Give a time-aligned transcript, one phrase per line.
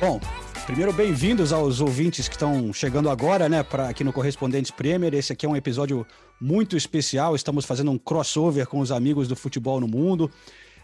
[0.00, 0.20] Bom,
[0.64, 5.12] primeiro bem-vindos aos ouvintes que estão chegando agora, né, para aqui no Correspondentes Premier.
[5.12, 6.06] Esse aqui é um episódio
[6.40, 7.34] muito especial.
[7.34, 10.30] Estamos fazendo um crossover com os amigos do futebol no mundo.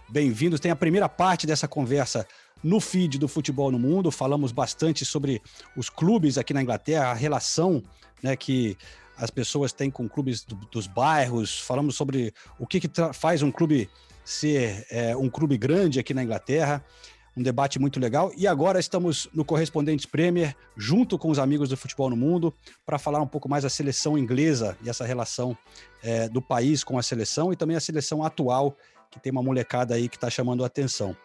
[0.09, 0.59] Bem-vindos.
[0.59, 2.27] Tem a primeira parte dessa conversa
[2.61, 4.11] no feed do Futebol no Mundo.
[4.11, 5.41] Falamos bastante sobre
[5.77, 7.85] os clubes aqui na Inglaterra, a relação,
[8.21, 8.77] né, que
[9.17, 11.61] as pessoas têm com clubes do, dos bairros.
[11.61, 13.89] Falamos sobre o que, que faz um clube
[14.25, 16.85] ser é, um clube grande aqui na Inglaterra
[17.37, 18.33] um debate muito legal.
[18.37, 22.55] E agora estamos no Correspondentes Premier, junto com os amigos do Futebol no Mundo,
[22.87, 25.57] para falar um pouco mais da seleção inglesa e essa relação
[26.03, 28.77] é, do país com a seleção e também a seleção atual,
[29.11, 31.17] que tem uma molecada aí que está chamando a atenção.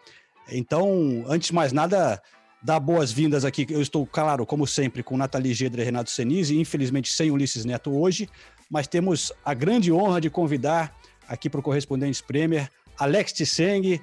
[0.50, 2.20] Então, antes de mais nada,
[2.62, 3.66] dar boas-vindas aqui.
[3.70, 7.96] Eu estou, claro, como sempre, com Nathalie Gedra e Renato Senise, infelizmente sem Ulisses Neto
[7.96, 8.28] hoje,
[8.68, 10.94] mas temos a grande honra de convidar
[11.28, 13.98] aqui para o Correspondentes Premier Alex Tseng,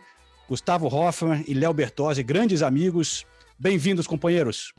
[0.48, 3.26] Gustavo Hoffman e Léo Bertozzi, grandes amigos.
[3.60, 4.74] Bem-vindos, companheiros.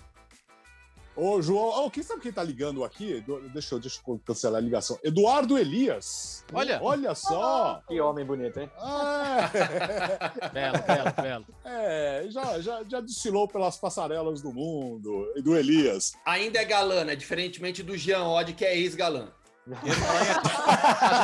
[1.15, 3.23] Ô, João, oh, quem sabe quem tá ligando aqui?
[3.53, 4.97] Deixa eu, deixa eu cancelar a ligação.
[5.03, 6.45] Eduardo Elias.
[6.53, 6.79] Olha.
[6.81, 7.83] Olha só.
[7.89, 8.71] Que homem bonito, hein?
[8.79, 9.51] Ah,
[10.55, 11.47] belo, belo, belo.
[11.65, 16.15] É, já, já, já desfilou pelas passarelas do mundo, do Elias.
[16.25, 17.17] Ainda é galã, né?
[17.17, 19.29] Diferentemente do Jean Odd, que é ex-galã.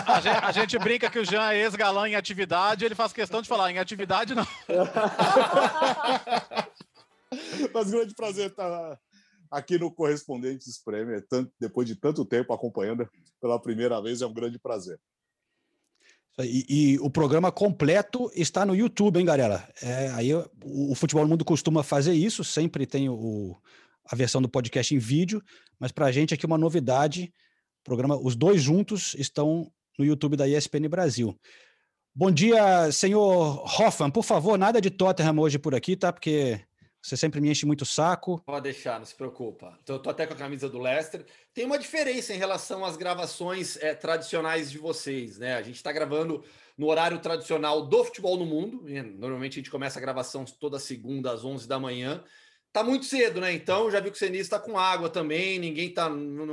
[0.06, 3.40] A, gente, a, gente, brinca que o Jean é ex-galã em atividade, ele faz questão
[3.40, 4.46] de falar, em atividade não.
[7.72, 8.98] Mas grande prazer estar
[9.50, 10.80] aqui no Correspondentes
[11.28, 13.08] tanto, depois de tanto tempo acompanhando
[13.40, 15.00] pela primeira vez, é um grande prazer.
[16.40, 19.68] E, e, o programa completo está no YouTube, hein, galera?
[19.80, 20.50] É, aí o,
[20.90, 23.56] o Futebol Mundo costuma fazer isso, sempre tem o,
[24.04, 25.40] a versão do podcast em vídeo,
[25.78, 27.32] mas para a gente aqui uma novidade
[27.84, 31.38] programa, os dois juntos estão no YouTube da ESPN Brasil.
[32.14, 34.10] Bom dia, senhor Hoffman.
[34.10, 36.12] Por favor, nada de Tottenham hoje por aqui, tá?
[36.12, 36.60] Porque
[37.02, 38.40] você sempre me enche muito o saco.
[38.46, 39.78] Pode deixar, não se preocupa.
[39.84, 41.26] Tô, tô até com a camisa do Leicester.
[41.52, 45.54] Tem uma diferença em relação às gravações é, tradicionais de vocês, né?
[45.54, 46.42] A gente está gravando
[46.78, 48.84] no horário tradicional do futebol no mundo.
[49.18, 52.24] Normalmente a gente começa a gravação toda segunda às 11 da manhã
[52.74, 53.52] tá muito cedo, né?
[53.52, 56.08] Então já vi que o Senise está com água também, ninguém tá.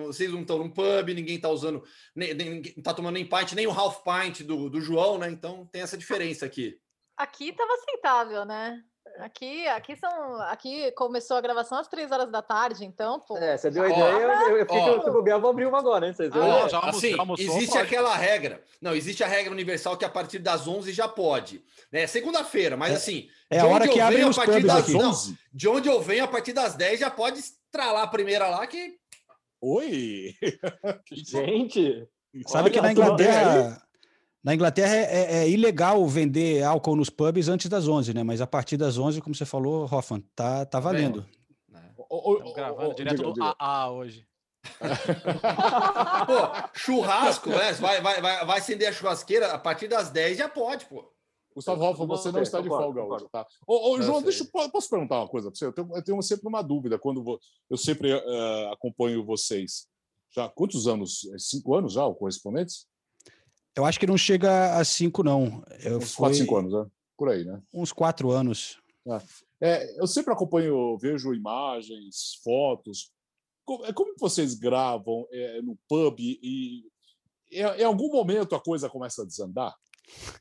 [0.06, 1.84] Vocês não estão num pub, ninguém tá usando,
[2.16, 5.32] nem, nem, não tá tomando nem pint, nem o half pint do, do João, né?
[5.32, 6.80] Então tem essa diferença aqui.
[7.18, 8.84] Aqui tava aceitável, né?
[9.20, 10.42] Aqui, aqui são.
[10.44, 13.38] Aqui começou a gravação às três horas da tarde, então, pô.
[13.38, 16.14] É, você deu a ideia, eu, eu, fiquei com o vou abrir uma agora, hein?
[16.14, 17.86] Vocês ah, já assim, almoçou, existe pode.
[17.86, 18.64] aquela regra.
[18.82, 21.64] Não, existe a regra universal que a partir das 11 já pode.
[21.92, 22.08] Né?
[22.08, 23.28] Segunda-feira, mas é, assim.
[23.50, 24.94] É a hora que abre os pubs das, aqui.
[24.94, 25.12] Não,
[25.54, 28.96] de onde eu venho, a partir das 10 já pode estralar a primeira lá que.
[29.62, 30.36] Oi!
[31.14, 32.08] Gente!
[32.48, 33.82] Sabe que na Inglaterra.
[34.44, 38.24] Na Inglaterra é, é, é, ilegal vender álcool nos pubs antes das 11, né?
[38.24, 41.26] Mas a partir das 11, como você falou, Hoffman, tá, tá valendo.
[41.70, 44.28] Estamos gravando direto do AA hoje.
[46.26, 47.72] pô, churrasco, né?
[47.74, 51.12] Vai, vai, vai, vai acender a churrasqueira a partir das 10 já pode, pô.
[51.54, 53.46] Gustavo Hoffman, você não está de folga hoje, tá?
[53.68, 55.66] Ô, ô João, deixa eu posso perguntar uma coisa para você?
[55.66, 59.88] Eu tenho, eu tenho, sempre uma dúvida quando vou, eu sempre uh, acompanho vocês.
[60.34, 61.30] Já quantos anos?
[61.34, 62.88] É cinco anos já, o Correspondentes?
[63.76, 65.64] Eu acho que não chega a cinco, não.
[65.84, 66.86] Eu uns quatro, cinco anos, né?
[67.18, 67.62] Por aí, né?
[67.74, 68.80] Uns quatro anos.
[69.08, 69.22] É.
[69.64, 73.12] É, eu sempre acompanho, vejo imagens, fotos.
[73.64, 76.84] Como, é, como vocês gravam é, no pub e,
[77.52, 79.76] em algum momento a coisa começa a desandar?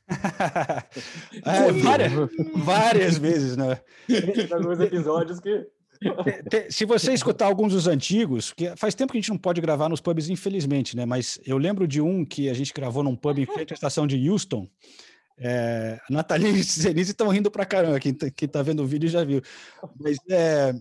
[1.45, 2.11] é, várias,
[2.55, 3.75] várias vezes, né?
[4.07, 5.67] Tem alguns episódios que
[6.69, 9.89] se você escutar alguns dos antigos, que faz tempo que a gente não pode gravar
[9.89, 11.05] nos pubs, infelizmente, né?
[11.05, 14.07] Mas eu lembro de um que a gente gravou num pub em frente à estação
[14.07, 14.67] de Houston.
[15.37, 17.99] É, a Nathalie e Zenise estão rindo pra caramba.
[17.99, 19.41] Quem tá, quem tá vendo o vídeo já viu.
[19.99, 20.73] Mas é,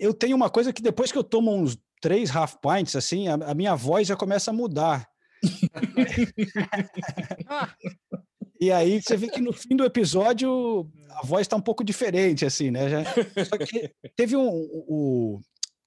[0.00, 3.34] eu tenho uma coisa que depois que eu tomo uns três half pints, assim, a,
[3.34, 5.08] a minha voz já começa a mudar.
[8.60, 12.44] E aí você vê que no fim do episódio a voz está um pouco diferente,
[12.44, 12.88] assim, né?
[12.88, 13.04] Já,
[13.44, 15.40] só que teve um, um,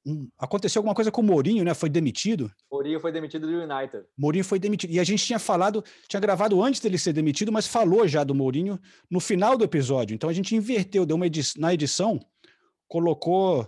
[0.06, 1.73] um, Aconteceu alguma coisa com o Mourinho, né?
[1.73, 2.51] Foi demitido.
[2.71, 4.03] Mourinho foi demitido do United.
[4.18, 4.91] Mourinho foi demitido.
[4.91, 8.35] E a gente tinha falado, tinha gravado antes dele ser demitido, mas falou já do
[8.35, 8.79] Mourinho
[9.09, 10.15] no final do episódio.
[10.15, 11.25] Então a gente inverteu, deu uma
[11.57, 12.19] na edição,
[12.88, 13.68] colocou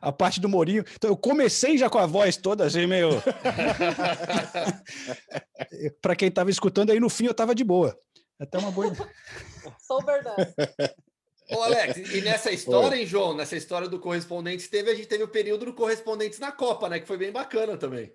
[0.00, 0.84] a parte do Mourinho.
[0.94, 3.10] Então eu comecei já com a voz toda assim, meio.
[6.02, 7.98] Para quem estava escutando aí no fim, eu estava de boa.
[8.38, 8.94] Até uma boa.
[9.80, 10.46] Sober done.
[11.50, 13.34] Ô, Alex, e nessa história, hein, João?
[13.34, 16.98] Nessa história do Correspondentes, teve, a gente teve o período do Correspondentes na Copa, né?
[16.98, 18.12] Que foi bem bacana também.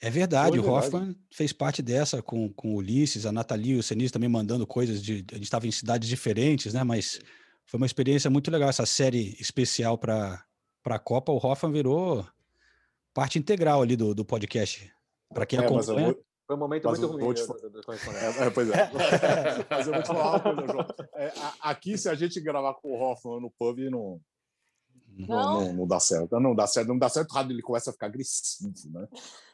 [0.00, 0.86] É verdade, Foi o verdade.
[0.86, 4.66] Hoffman fez parte dessa com, com o Ulisses, a Nathalie e o Senise também mandando
[4.66, 5.24] coisas de.
[5.32, 6.84] A gente estava em cidades diferentes, né?
[6.84, 7.20] Mas
[7.66, 10.44] foi uma experiência muito legal essa série especial para
[10.84, 11.32] a Copa.
[11.32, 12.26] O Hoffman virou
[13.12, 14.90] parte integral ali do, do podcast.
[15.32, 16.12] Para quem É, eu acompanha.
[16.12, 17.46] vou- Foi um momento Mas muito eu ruim vou te
[17.86, 18.24] correspondente.
[18.38, 18.90] É, é, pois é.
[19.70, 20.86] Mas eu vou te falar uma coisa, João.
[21.14, 24.20] É, aqui, se a gente gravar com o Hoffman no pub, não,
[25.16, 25.60] não, Não?
[25.64, 26.38] não, não dá certo.
[26.38, 27.32] Não dá certo, não dá certo.
[27.32, 29.08] Rádio ele começa a ficar agressivo, né?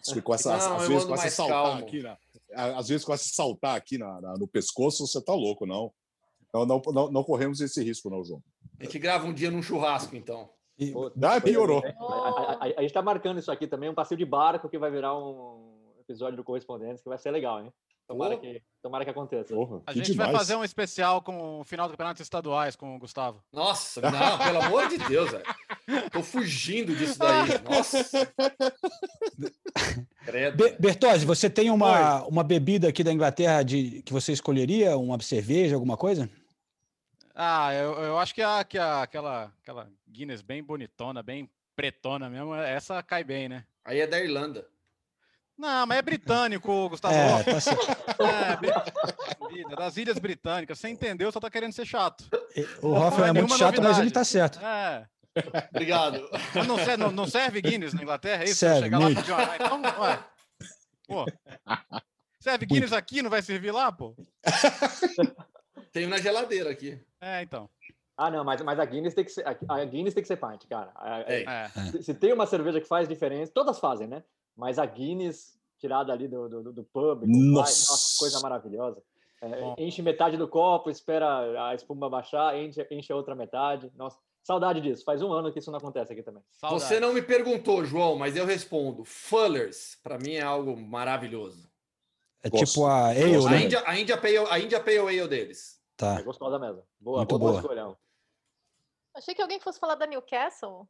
[0.09, 1.81] Ele começa, Não, às eu vezes começa a saltar calmo.
[1.83, 2.19] aqui, na,
[2.57, 5.93] a- às vezes começa a saltar aqui na, na- no pescoço, você tá louco, não.
[6.53, 8.43] Não, não, não, não corremos esse risco, não, João.
[8.79, 10.49] A gente grava um dia num churrasco, então.
[10.79, 10.93] E-
[11.23, 11.83] Ah, piorou.
[11.85, 14.79] A, a- a- a gente tá marcando isso aqui também, um passeio de barco que
[14.79, 17.73] vai virar um episódio do Correspondentes, que vai ser legal, hein?
[18.09, 18.41] Tomara, Pô.
[18.41, 19.55] que, tomara que aconteça.
[19.55, 20.39] Porra, A que gente vai demais.
[20.39, 23.41] fazer um especial com o final do campeonato estaduais com o Gustavo.
[23.53, 25.45] Nossa, não, pelo amor de Deus, velho.
[26.11, 27.51] Tô fugindo disso daí.
[27.63, 27.99] Nossa.
[30.57, 30.77] Be.
[30.79, 34.97] Bertozzi, você tem uma, uma bebida aqui da Inglaterra de, que você escolheria?
[34.97, 36.29] Uma cerveja, alguma coisa?
[37.35, 42.29] Ah, eu, eu acho que, a, que a, aquela, aquela Guinness bem bonitona, bem pretona
[42.29, 43.65] mesmo, essa cai bem, né?
[43.85, 44.67] Aí é da Irlanda.
[45.57, 47.15] Não, mas é britânico, Gustavo.
[47.15, 48.85] É, tá.
[49.71, 50.79] É, das Ilhas Britânicas.
[50.79, 52.25] Você entendeu, só tá querendo ser chato.
[52.81, 54.01] O Hoffman é é muito chato, mas novidade.
[54.01, 54.59] ele tá certo.
[54.65, 55.07] É.
[55.71, 56.29] Obrigado.
[56.55, 58.43] Mas não, serve, não, não serve Guinness na Inglaterra?
[58.43, 58.57] É isso?
[58.57, 59.57] Serve, Chegar lá e pedir uma...
[59.57, 60.25] Então, ué.
[61.07, 61.27] Pô.
[62.41, 64.17] Serve Guinness aqui, não vai servir lá, pô?
[65.93, 67.01] Tenho na geladeira aqui.
[67.21, 67.69] É, então.
[68.17, 70.67] Ah, não, mas, mas a Guinness tem que ser, a- Guinness tem que ser pint,
[70.69, 70.93] cara.
[71.27, 71.43] É.
[71.43, 71.69] É.
[71.91, 74.23] se, se tem uma cerveja que faz diferença, todas fazem, né?
[74.55, 77.63] Mas a Guinness, tirada ali do, do, do pub, Nossa.
[77.73, 79.03] pai, nossa, coisa maravilhosa.
[79.43, 83.91] É, enche metade do copo, espera a espuma baixar, enche, enche a outra metade.
[83.97, 85.03] Nossa, saudade disso.
[85.03, 86.43] Faz um ano que isso não acontece aqui também.
[86.53, 86.85] Saudades.
[86.85, 89.03] Você não me perguntou, João, mas eu respondo.
[89.03, 91.71] Fullers, para mim é algo maravilhoso.
[92.43, 92.67] É Gosto.
[92.67, 93.37] tipo a Ale.
[93.47, 93.63] A né?
[93.65, 95.80] India, a India Pale, a India Pale Ale deles.
[96.01, 96.19] Tá.
[96.19, 96.83] É gostosa mesmo.
[96.99, 97.61] Boa, Muito boa, boa.
[97.61, 97.95] escolha.
[99.15, 100.89] Achei que alguém fosse falar da Newcastle.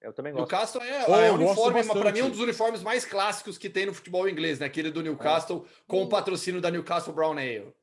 [0.00, 0.42] Eu também gosto.
[0.42, 3.68] Newcastle é, Oh, é eu o uniforme, para mim, um dos uniformes mais clássicos que
[3.68, 4.66] tem no futebol inglês, né?
[4.66, 7.74] Aquele do Newcastle, com o patrocínio da Newcastle Brown Ale.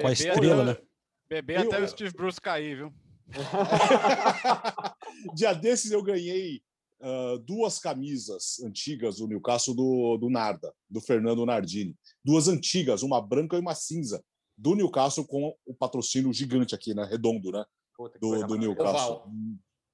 [0.00, 0.86] Com a estrela, até- né?
[1.28, 1.88] Beber Viu, até o é?
[1.88, 2.94] Steve Bruce cair, viu?
[5.34, 6.62] Dia desses eu ganhei
[7.00, 11.96] ah, duas camisas antigas do Newcastle do, do Narda, do Fernando Nardini.
[12.24, 14.24] Duas antigas, uma branca e uma cinza,
[14.56, 17.04] do Newcastle com o patrocínio gigante aqui, né?
[17.04, 17.64] Redondo, né?
[17.96, 18.56] Puta, Do, do.
[18.56, 19.22] Newcastle.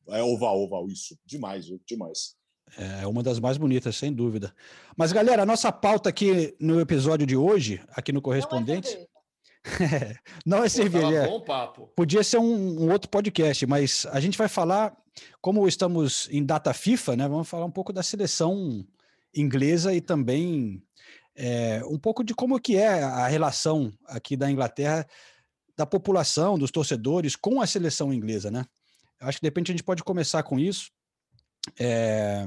[0.09, 1.17] É oval, oval, isso.
[1.25, 1.81] Demais, viu?
[1.87, 2.35] demais.
[2.77, 4.55] É uma das mais bonitas, sem dúvida.
[4.97, 8.91] Mas, galera, a nossa pauta aqui no episódio de hoje, aqui no é Correspondentes,
[9.65, 10.21] cerveja.
[10.47, 11.15] não é cerveja.
[11.25, 11.29] é.
[11.29, 11.89] bom papo.
[11.97, 14.97] Podia ser um, um outro podcast, mas a gente vai falar,
[15.41, 17.29] como estamos em data FIFA, né?
[17.29, 18.87] Vamos falar um pouco da seleção
[19.35, 20.83] inglesa e também
[21.35, 25.07] é, um pouco de como que é a relação aqui da Inglaterra,
[25.77, 28.65] da população, dos torcedores com a seleção inglesa, né?
[29.21, 30.91] Eu acho que de repente a gente pode começar com isso.
[31.79, 32.45] É,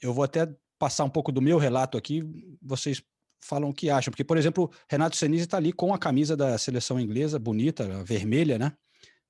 [0.00, 2.22] eu vou até passar um pouco do meu relato aqui,
[2.60, 3.02] vocês
[3.40, 6.58] falam o que acham, porque, por exemplo, Renato Senise está ali com a camisa da
[6.58, 8.72] seleção inglesa, bonita, a vermelha, né?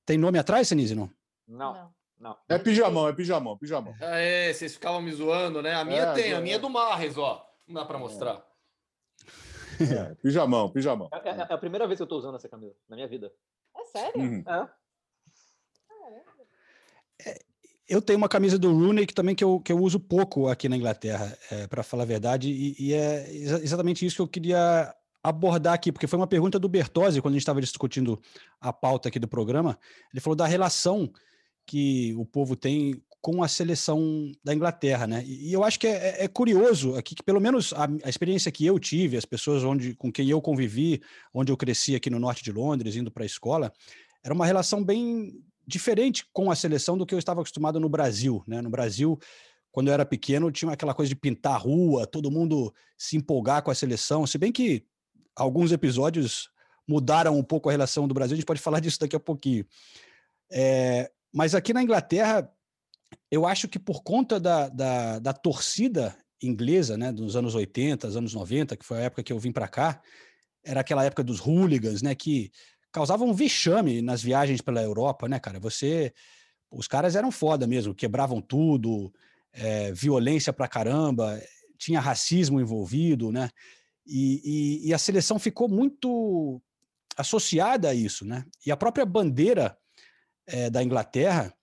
[0.05, 1.11] Tem nome atrás, Senise, não?
[1.47, 1.93] Não, Não.
[2.19, 2.37] não.
[2.49, 3.95] É pijamão, é pijamão, pijamão.
[4.01, 5.75] Ah, É, vocês ficavam me zoando, né?
[5.75, 6.41] A minha É, tem, a é.
[6.41, 7.45] minha é do Marres, ó.
[7.67, 8.45] Não dá para mostrar.
[9.81, 11.09] É, pijamão, pijamão.
[11.13, 13.33] É, é- é a primeira vez que eu tô usando essa camisa na minha vida.
[13.77, 14.21] É sério?
[14.21, 14.45] Uhum.
[17.25, 17.39] É.
[17.89, 20.69] Eu tenho uma camisa do Rooney que também que eu, que eu uso pouco aqui
[20.69, 21.37] na Inglaterra,
[21.71, 24.93] para falar a verdade, e, e é exa- exatamente isso que eu queria
[25.23, 28.21] abordar aqui, porque foi uma pergunta do Bertozzi, quando a gente estava discutindo
[28.61, 29.79] a pauta aqui do programa,
[30.13, 31.09] ele falou da relação
[31.65, 35.25] que o povo tem com a seleção da Inglaterra, né?
[35.27, 38.53] E, eu acho que é, é- é curioso aqui que pelo menos a, a experiência
[38.53, 41.03] que eu tive, as pessoas onde, com quem eu convivi,
[41.35, 43.73] onde eu cresci aqui no norte de Londres, indo para a escola,
[44.23, 48.45] era uma relação bem diferente com a seleção do que eu estava acostumado no Brasil,
[48.47, 48.63] né?
[48.63, 49.19] No Brasil,
[49.73, 53.61] quando eu era pequeno, tinha aquela coisa de pintar a rua, todo mundo se empolgar
[53.61, 54.85] com a seleção, se bem que
[55.35, 56.49] alguns episódios
[56.87, 59.67] mudaram um pouco a relação do Brasil, a gente pode falar disso daqui a pouquinho.
[60.49, 62.49] É, mas aqui na Inglaterra,
[63.31, 68.35] eu acho que por conta da, da, da torcida inglesa, né, dos anos 80, anos
[68.35, 70.01] 90, que foi a época que eu vim para cá,
[70.65, 72.51] era aquela época dos hooligans, né, que
[72.93, 75.61] causavam vexame nas viagens pela Europa, né, cara?
[75.61, 76.13] Você
[76.71, 79.13] os caras eram foda mesmo, quebravam tudo,
[79.53, 81.41] é, violência pra caramba,
[81.79, 83.49] tinha racismo envolvido, né?
[84.07, 84.41] E,
[84.85, 86.61] e, e, a seleção ficou muito
[87.17, 88.45] associada a isso, né?
[88.65, 89.77] E a própria bandeira
[90.47, 91.56] é, da Inglaterra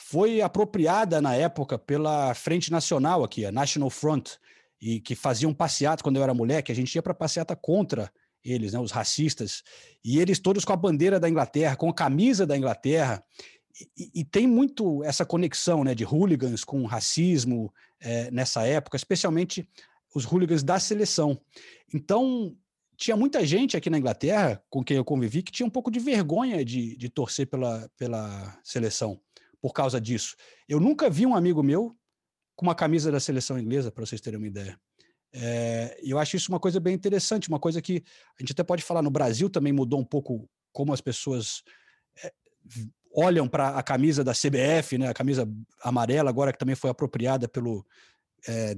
[0.00, 4.36] foi apropriada na época pela Frente Nacional aqui, a National Front,
[4.80, 8.08] e que faziam passeata quando eu era moleque, a gente ia para passeata contra
[8.44, 9.64] eles, né, os racistas,
[10.04, 13.24] e eles todos com a bandeira da Inglaterra, com a camisa da Inglaterra,
[13.96, 19.68] e, e tem muito essa conexão né, de hooligans com racismo é, nessa época, especialmente
[20.14, 21.40] os hooligans da seleção.
[21.92, 22.56] Então,
[22.96, 25.98] tinha muita gente aqui na Inglaterra com quem eu convivi que tinha um pouco de
[25.98, 29.20] vergonha de, de torcer pela, pela seleção
[29.60, 30.36] por causa disso.
[30.68, 31.96] Eu nunca vi um amigo meu
[32.56, 34.78] com uma camisa da seleção inglesa, para vocês terem uma ideia.
[35.32, 38.02] É, eu acho isso uma coisa bem interessante, uma coisa que
[38.38, 41.62] a gente até pode falar no Brasil também mudou um pouco como as pessoas
[42.22, 42.32] é,
[43.12, 45.48] olham para a camisa da CBF, né, a camisa
[45.82, 47.86] amarela agora que também foi apropriada pelo,
[48.46, 48.76] é,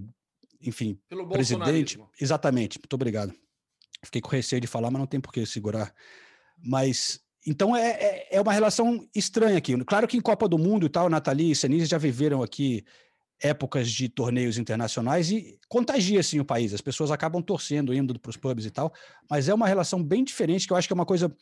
[0.61, 1.99] enfim, pelo presidente.
[2.21, 2.79] Exatamente.
[2.79, 3.33] Muito obrigado.
[4.05, 5.95] Fiquei com receio de falar, mas não tem por que segurar.
[6.59, 9.77] Mas então é, é, é, uma relação estranha aqui.
[9.85, 12.85] Claro que em Copa do Mundo e tal, Nathalie e Senise já viveram aqui
[13.43, 16.75] épocas de torneios internacionais e contagia assim o país.
[16.75, 18.93] As pessoas acabam torcendo, indo para os pubs e tal,
[19.29, 21.35] mas é uma relação bem diferente que eu acho que é uma coisa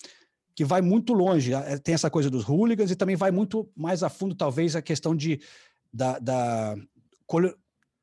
[0.54, 1.52] que vai muito longe.
[1.52, 4.82] É, tem essa coisa dos hooligans e também vai muito mais a fundo, talvez, a
[4.82, 5.40] questão de
[5.92, 6.76] da, da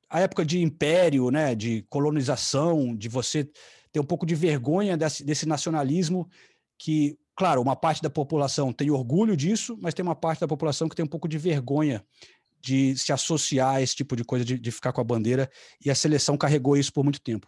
[0.10, 3.50] a época de império, né, de colonização, de você
[3.92, 6.30] ter um pouco de vergonha desse, desse nacionalismo
[6.78, 10.88] que, claro, uma parte da população tem orgulho disso, mas tem uma parte da população
[10.88, 12.06] que tem um pouco de vergonha
[12.62, 15.52] de se associar a esse tipo de coisa, de, de ficar com a bandeira,
[15.84, 17.48] e a seleção carregou isso por muito tempo.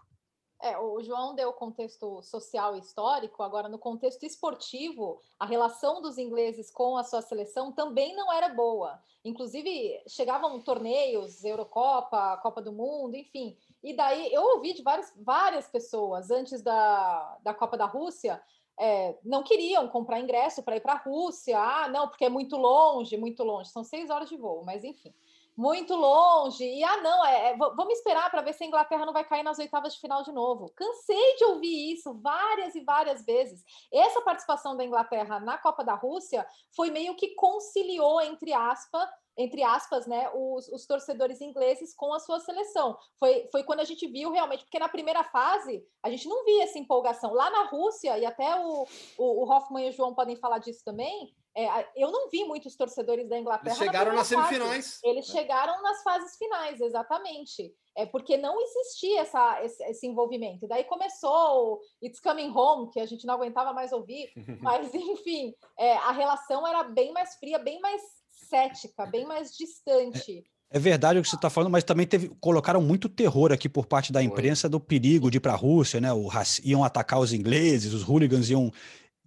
[0.61, 6.01] É, o João deu o contexto social e histórico, agora no contexto esportivo, a relação
[6.01, 8.99] dos ingleses com a sua seleção também não era boa.
[9.23, 13.55] Inclusive, chegavam torneios, Eurocopa, Copa do Mundo, enfim.
[13.83, 18.41] E daí eu ouvi de várias, várias pessoas antes da, da Copa da Rússia
[18.79, 21.57] é, não queriam comprar ingresso para ir para a Rússia.
[21.59, 23.69] Ah, não, porque é muito longe, muito longe.
[23.69, 25.13] São seis horas de voo, mas enfim,
[25.55, 26.63] muito longe.
[26.63, 29.43] E ah, não, é, é vamos esperar para ver se a Inglaterra não vai cair
[29.43, 30.71] nas oitavas de final de novo.
[30.75, 33.65] Cansei de ouvir isso várias e várias vezes.
[33.91, 39.63] Essa participação da Inglaterra na Copa da Rússia foi meio que conciliou, entre aspas, entre
[39.63, 42.97] aspas, né, os, os, torcedores ingleses com a sua seleção.
[43.19, 46.63] Foi, foi quando a gente viu realmente, porque na primeira fase a gente não via
[46.63, 47.33] essa empolgação.
[47.33, 50.81] Lá na Rússia, e até o, o, o Hoffman e o João podem falar disso
[50.83, 53.75] também, é, eu não vi muitos torcedores da Inglaterra.
[53.75, 54.99] Eles chegaram na nas semifinais.
[55.03, 55.31] Eles é.
[55.31, 57.73] chegaram nas fases finais, exatamente.
[57.95, 60.67] É porque não existia essa, esse, esse, envolvimento.
[60.67, 65.51] Daí começou o It's Coming Home, que a gente não aguentava mais ouvir, mas enfim,
[65.79, 68.03] é, a relação era bem mais fria, bem mais
[68.37, 70.43] cética, bem mais distante.
[70.69, 73.85] É, verdade o que você está falando, mas também teve, colocaram muito terror aqui por
[73.85, 76.11] parte da imprensa do perigo de ir para a Rússia, né?
[76.11, 76.29] O,
[76.63, 78.71] iam atacar os ingleses, os hooligans iam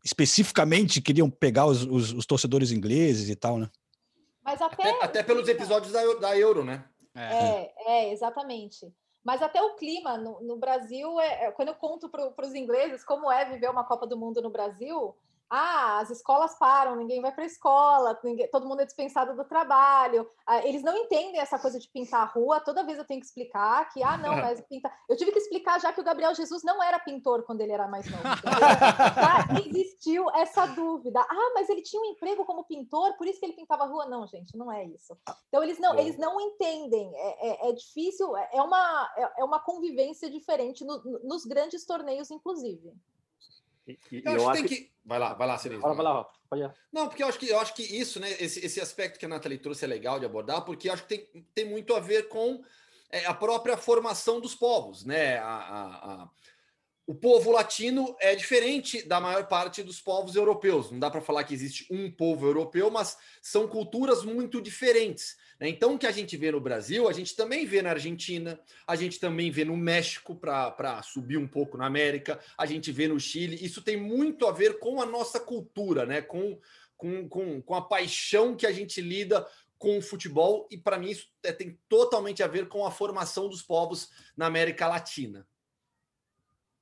[0.05, 3.71] especificamente queriam pegar os, os, os torcedores ingleses e tal, né?
[4.43, 6.85] Mas até, até, até pelos episódios da, da Euro, né?
[7.14, 8.93] É, é, é exatamente.
[9.23, 13.05] Mas até o clima no, no Brasil, é, é, quando eu conto para os ingleses
[13.05, 15.14] como é viver uma Copa do Mundo no Brasil,
[15.50, 19.45] ah, as escolas param, ninguém vai para a escola, ninguém, todo mundo é dispensado do
[19.45, 20.28] trabalho.
[20.47, 22.61] Ah, eles não entendem essa coisa de pintar a rua.
[22.61, 24.97] Toda vez eu tenho que explicar que, ah, não, mas pintar.
[25.09, 27.88] Eu tive que explicar já que o Gabriel Jesus não era pintor quando ele era
[27.88, 28.23] mais novo.
[29.66, 31.21] existiu essa dúvida.
[31.21, 34.07] Ah, mas ele tinha um emprego como pintor, por isso que ele pintava a rua.
[34.07, 35.19] Não, gente, não é isso.
[35.49, 37.11] Então eles não, eles não entendem.
[37.16, 41.85] É, é, é difícil, é, é uma, é, é uma convivência diferente no, nos grandes
[41.85, 42.92] torneios, inclusive.
[43.87, 44.91] E, eu, eu acho que tem que.
[45.05, 45.81] Vai lá, vai lá, Cerezo.
[45.81, 46.75] Vai lá, vai lá.
[46.93, 48.31] Não, porque eu acho que eu acho que isso, né?
[48.39, 51.47] Esse, esse aspecto que a Nathalie trouxe é legal de abordar, porque acho que tem,
[51.55, 52.63] tem muito a ver com
[53.11, 55.39] é, a própria formação dos povos, né?
[55.39, 56.31] A, a, a,
[57.07, 60.93] o povo latino é diferente da maior parte dos povos europeus.
[60.93, 65.37] Não dá para falar que existe um povo europeu, mas são culturas muito diferentes.
[65.61, 65.69] Né?
[65.69, 68.97] Então, o que a gente vê no Brasil, a gente também vê na Argentina, a
[68.97, 73.21] gente também vê no México, para subir um pouco na América, a gente vê no
[73.21, 73.62] Chile.
[73.62, 76.23] Isso tem muito a ver com a nossa cultura, né?
[76.23, 76.59] com,
[76.97, 79.47] com, com, com a paixão que a gente lida
[79.79, 83.49] com o futebol, e para mim isso é, tem totalmente a ver com a formação
[83.49, 85.47] dos povos na América Latina.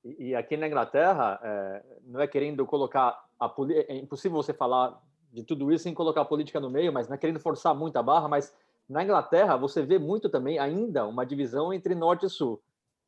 [0.04, 3.54] E, e aqui na Inglaterra, é, não é querendo colocar a
[3.87, 5.00] é impossível você falar
[5.32, 7.97] de tudo isso sem colocar a política no meio, mas não é querendo forçar muito
[7.97, 8.52] a barra, mas
[8.88, 12.62] na Inglaterra, você vê muito também ainda uma divisão entre norte e sul.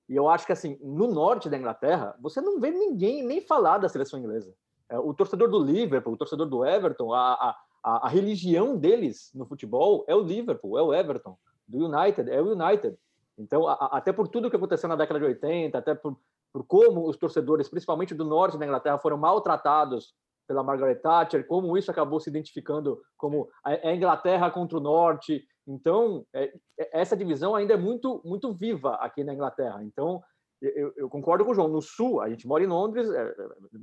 [0.08, 3.78] E eu acho que, assim, no norte da Inglaterra, você não vê ninguém nem falar
[3.78, 4.52] da seleção inglesa.
[4.88, 9.46] É, o torcedor do Liverpool, o torcedor do Everton, a, a, a, religião deles no
[9.46, 12.98] futebol é o Liverpool, é o Everton, do United, é o United.
[13.38, 16.18] Então, a, até por tudo que aconteceu na década de 80, até por,
[16.52, 20.12] por como os torcedores, principalmente do norte da Inglaterra, foram maltratados
[20.50, 25.46] pela Margaret Thatcher, como isso acabou se identificando como a, Inglaterra contra o norte.
[25.66, 29.82] Então, é, é, essa divisão ainda é muito, muito viva aqui na Inglaterra.
[29.82, 30.22] Então,
[30.60, 31.68] eu, eu, concordo com o João.
[31.68, 33.34] No sul, a gente mora em Londres, é,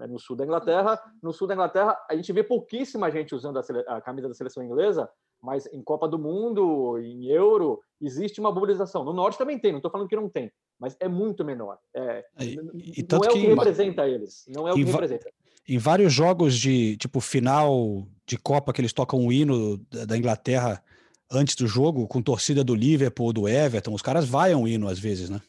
[0.01, 1.01] é, no sul da Inglaterra.
[1.23, 3.61] No sul da Inglaterra, a gente vê pouquíssima gente usando a,
[3.97, 5.09] a, camisa da seleção inglesa,
[5.41, 9.03] mas em Copa do Mundo, em Euro, existe uma mobilização.
[9.03, 11.79] No norte também tem, não estou falando que não tem, mas é muito menor.
[11.95, 14.45] É, e, e não é o que, que representa eles.
[14.47, 15.31] Não é o que representa.
[15.67, 20.81] Em vários jogos de tipo final de Copa que eles tocam o hino da Inglaterra
[21.31, 24.99] antes do jogo, com torcida do Liverpool, do Everton, os caras vaiam o hino às
[24.99, 25.41] vezes, né?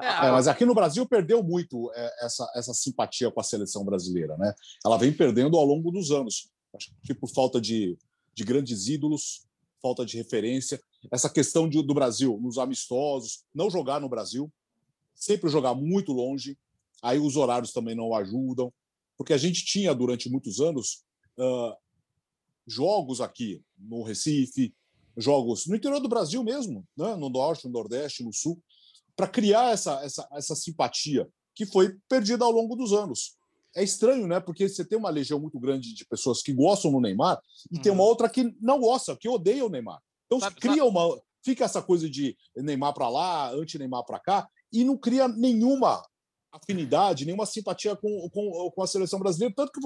[0.00, 4.36] É, mas aqui no Brasil perdeu muito é, essa, essa simpatia com a seleção brasileira,
[4.36, 4.52] né?
[4.84, 6.50] Ela vem perdendo ao longo dos anos.
[6.74, 7.96] Acho que por falta de,
[8.34, 9.46] de grandes ídolos,
[9.80, 14.52] falta de referência, essa questão de, do Brasil nos amistosos, não jogar no Brasil,
[15.14, 16.58] sempre jogar muito longe,
[17.00, 18.72] aí os horários também não ajudam,
[19.16, 21.04] porque a gente tinha durante muitos anos
[21.38, 21.76] uh,
[22.66, 24.74] jogos aqui no Recife,
[25.16, 27.14] jogos no interior do Brasil mesmo, né?
[27.16, 28.60] no Norte, no Nordeste, no Sul,
[29.16, 33.36] para criar essa, essa, essa simpatia que foi perdida ao longo dos anos.
[33.76, 34.40] É estranho, né?
[34.40, 37.40] Porque você tem uma legião muito grande de pessoas que gostam do Neymar
[37.72, 38.08] e tem uma uhum.
[38.08, 40.00] outra que não gosta, que odeia o Neymar.
[40.26, 40.88] Então sabe, cria sabe.
[40.88, 41.20] uma.
[41.44, 46.02] Fica essa coisa de Neymar para lá, anti-Neymar para cá, e não cria nenhuma
[46.54, 49.54] afinidade, nenhuma simpatia com, com, com a seleção brasileira.
[49.54, 49.80] Tanto que,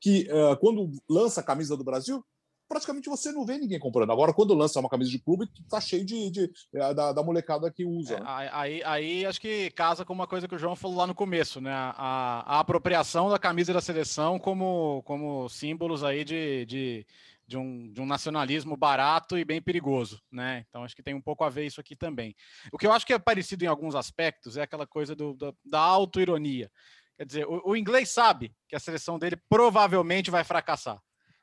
[0.00, 2.24] que uh, quando lança a camisa do Brasil,
[2.68, 4.10] praticamente você não vê ninguém comprando.
[4.10, 7.70] Agora, quando lança uma camisa de clube, tá cheio de, de eh, da, da, molecada
[7.70, 8.16] que usa.
[8.16, 8.26] É, né?
[8.52, 11.60] aí, aí acho que casa com uma coisa que o João falou lá no começo,
[11.60, 11.72] né?
[11.72, 17.06] A, a apropriação da camisa da seleção como, como símbolos aí de, de,
[17.46, 20.64] de, um, de um nacionalismo barato e bem perigoso, né?
[20.68, 22.34] Então acho que tem um pouco a ver isso aqui também.
[22.72, 25.52] O que eu acho que é parecido em alguns aspectos é aquela coisa do, da,
[25.64, 26.70] da auto-ironia.
[27.16, 30.98] Quer dizer, o, o inglês sabe que a seleção dele provavelmente vai fracassar.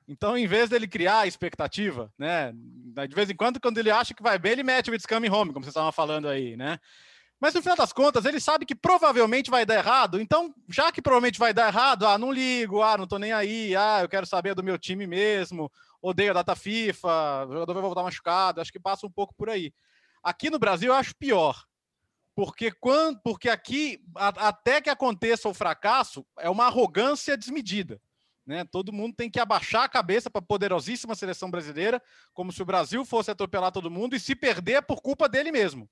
[0.08, 2.52] Então, em vez dele criar expectativa, né?
[3.08, 5.30] De vez em quando, quando ele acha que vai bem, ele mete o It's Coming
[5.30, 6.80] Home, como vocês estavam falando aí, né?
[7.40, 10.22] Mas no final das contas, ele sabe que provavelmente vai dar errado.
[10.22, 13.76] Então, já que provavelmente vai dar errado, ah, não ligo, ah, não tô nem aí,
[13.76, 17.82] ah, eu quero saber do meu time mesmo, odeio a data FIFA, o jogador vai
[17.82, 18.60] voltar machucado.
[18.60, 19.74] Acho que passa um pouco por aí.
[20.24, 21.64] Aqui no Brasil, eu acho pior.
[22.36, 28.02] Porque, quando, porque aqui, a, até que aconteça o fracasso, é uma arrogância desmedida.
[28.46, 28.66] Né?
[28.66, 32.02] Todo mundo tem que abaixar a cabeça para a poderosíssima seleção brasileira,
[32.34, 35.90] como se o Brasil fosse atropelar todo mundo e se perder por culpa dele mesmo.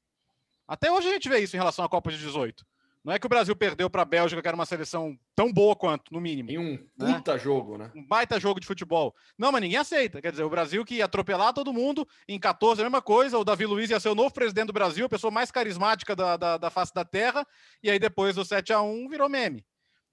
[0.67, 2.65] Até hoje a gente vê isso em relação à Copa de 18.
[3.03, 5.73] Não é que o Brasil perdeu para a Bélgica, que era uma seleção tão boa
[5.75, 6.51] quanto, no mínimo.
[6.51, 7.15] Em um né?
[7.15, 7.89] puta jogo, né?
[7.95, 9.15] Um baita jogo de futebol.
[9.37, 10.21] Não, mas ninguém aceita.
[10.21, 13.43] Quer dizer, o Brasil que ia atropelar todo mundo, em 14 a mesma coisa, o
[13.45, 16.57] Davi Luiz ia ser o novo presidente do Brasil, a pessoa mais carismática da, da,
[16.57, 17.47] da face da terra,
[17.81, 19.65] e aí depois do 7 a 1 virou meme.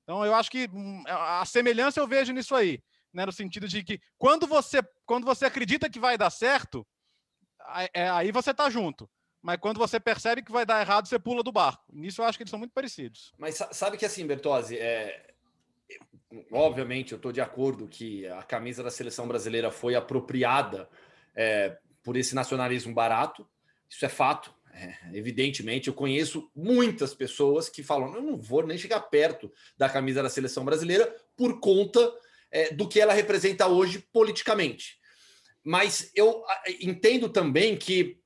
[0.04, 2.80] Então eu acho que hum, a semelhança eu vejo nisso aí,
[3.12, 3.26] né?
[3.26, 6.86] No sentido de que quando você, quando você acredita que vai dar certo,
[7.92, 9.10] é, aí você tá junto.
[9.46, 11.84] Mas quando você percebe que vai dar errado, você pula do barco.
[11.92, 13.32] Nisso eu acho que eles são muito parecidos.
[13.38, 15.24] Mas sabe que assim, Bertozzi, é...
[16.50, 20.88] obviamente eu estou de acordo que a camisa da seleção brasileira foi apropriada
[21.32, 23.48] é, por esse nacionalismo barato.
[23.88, 24.52] Isso é fato.
[24.72, 29.88] É, evidentemente, eu conheço muitas pessoas que falam: eu não vou nem chegar perto da
[29.88, 32.12] camisa da seleção brasileira por conta
[32.50, 34.98] é, do que ela representa hoje politicamente.
[35.62, 36.42] Mas eu
[36.80, 38.20] entendo também que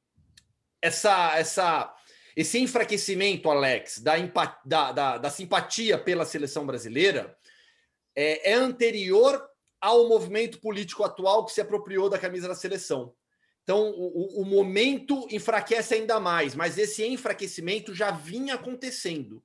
[0.83, 1.95] essa, essa,
[2.37, 4.17] esse enfraquecimento, Alex, da,
[4.65, 7.37] da, da, da simpatia pela seleção brasileira
[8.17, 9.43] é, é anterior
[9.81, 13.15] ao movimento político atual que se apropriou da camisa da seleção.
[13.63, 19.43] Então, o, o, momento enfraquece ainda mais, mas esse enfraquecimento já vinha acontecendo.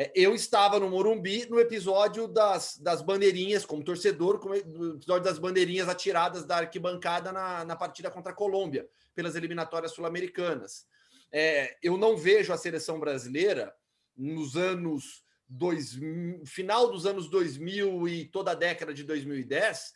[0.00, 5.40] É, eu estava no Morumbi no episódio das, das bandeirinhas, como torcedor, no episódio das
[5.40, 10.86] bandeirinhas atiradas da arquibancada na, na partida contra a Colômbia, pelas eliminatórias sul-americanas.
[11.32, 13.74] É, eu não vejo a seleção brasileira
[14.16, 15.98] nos anos dois,
[16.44, 19.94] final dos anos 2000 e toda a década de 2010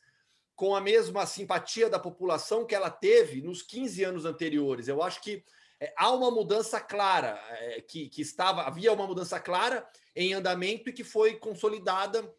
[0.57, 4.88] com a mesma simpatia da população que ela teve nos 15 anos anteriores.
[4.88, 5.45] Eu acho que
[5.83, 10.88] é, há uma mudança clara, é, que, que estava, havia uma mudança clara em andamento
[10.88, 12.33] e que foi consolidada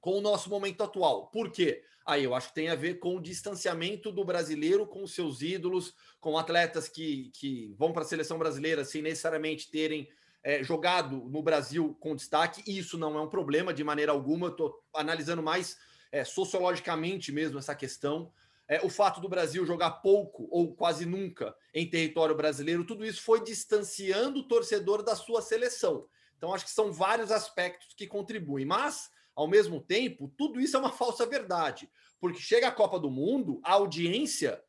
[0.00, 1.26] com o nosso momento atual.
[1.26, 1.82] Por quê?
[2.06, 5.92] Aí eu acho que tem a ver com o distanciamento do brasileiro com seus ídolos,
[6.20, 10.08] com atletas que, que vão para a seleção brasileira sem necessariamente terem
[10.44, 12.62] é, jogado no Brasil com destaque.
[12.68, 14.46] Isso não é um problema de maneira alguma.
[14.46, 15.76] Estou analisando mais
[16.12, 18.32] é, sociologicamente mesmo essa questão.
[18.68, 23.22] É, o fato do Brasil jogar pouco ou quase nunca em território brasileiro, tudo isso
[23.22, 26.08] foi distanciando o torcedor da sua seleção.
[26.36, 28.66] Então, acho que são vários aspectos que contribuem.
[28.66, 31.88] Mas, ao mesmo tempo, tudo isso é uma falsa verdade.
[32.20, 34.62] Porque chega a Copa do Mundo, a audiência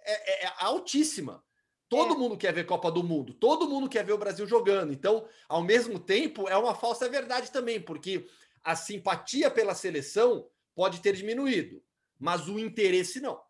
[0.00, 1.44] é, é, é altíssima.
[1.88, 2.16] Todo é.
[2.16, 4.92] mundo quer ver Copa do Mundo, todo mundo quer ver o Brasil jogando.
[4.92, 8.26] Então, ao mesmo tempo, é uma falsa verdade também, porque
[8.64, 11.82] a simpatia pela seleção pode ter diminuído,
[12.18, 13.40] mas o interesse não.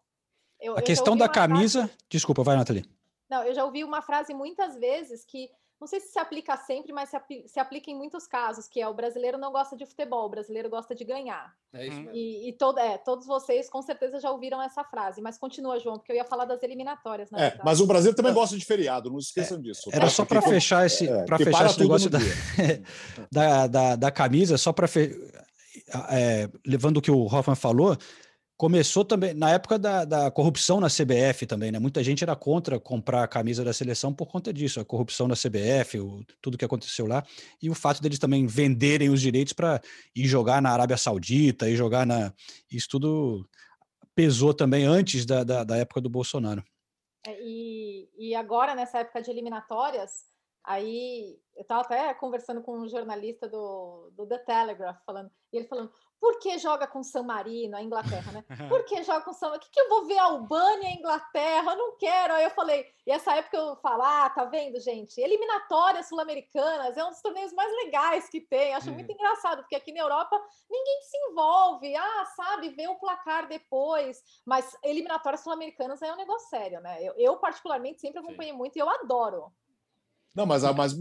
[0.61, 1.87] Eu, a questão da camisa.
[1.87, 1.99] Frase...
[2.09, 2.85] Desculpa, vai, Nathalie.
[3.29, 6.91] Não, eu já ouvi uma frase muitas vezes que não sei se se aplica sempre,
[6.91, 9.85] mas se, apl se, aplica em muitos casos, que é o brasileiro não gosta de
[9.85, 11.55] futebol, o brasileiro gosta de ganhar.
[11.71, 12.13] É isso mesmo.
[12.15, 15.99] E, e todo, é, todos vocês com certeza já ouviram essa frase, mas continua, João,
[15.99, 17.31] porque eu ia falar das eliminatórias.
[17.35, 19.91] é, mas o Brasil também gosta de feriado, não esqueçam é, disso.
[19.93, 22.19] Era só para fechar esse, é, pra fechar esse negócio da,
[23.31, 24.89] da, da, da, camisa, só para
[26.11, 27.99] é, levando o que o Hoffman falou,
[28.57, 31.79] começou também na época da, da, corrupção na CBF também, né?
[31.79, 35.35] Muita gente era contra comprar a camisa da seleção por conta disso, a corrupção na
[35.35, 37.23] CBF, o, tudo que aconteceu lá,
[37.63, 39.81] e o fato deles também venderem os direitos para
[40.15, 42.33] ir jogar na Arábia Saudita, e jogar na.
[42.71, 43.47] Isso tudo
[44.15, 46.65] pesou também antes da, da, da época do Bolsonaro.
[47.27, 50.25] É, e, e agora, nessa época de eliminatórias,
[50.65, 55.69] aí eu estava até conversando com um jornalista do, do The Telegraph, falando, e ele
[55.69, 58.45] falando, por que joga com San Marino, a Inglaterra, né?
[58.69, 59.63] Por que joga com San Marino?
[59.63, 61.73] O que, que eu vou ver a Albânia, a Inglaterra?
[61.73, 62.35] Eu não quero.
[62.35, 65.21] Aí eu falei, e essa época eu falo, ah, tá vendo, gente?
[65.21, 68.75] Eliminatórias sul-americanas é um dos torneios mais legais que tem.
[68.75, 71.95] Acho muito engraçado, porque aqui na Europa ninguém se envolve.
[71.95, 74.23] Ah, sabe, vê o placar depois.
[74.45, 77.03] Mas eliminatórias sul-americanas é um negócio sério, né?
[77.03, 78.59] Eu, eu particularmente, sempre acompanhei Sim.
[78.59, 79.53] muito e eu adoro.
[80.37, 80.95] Não, mas, mas,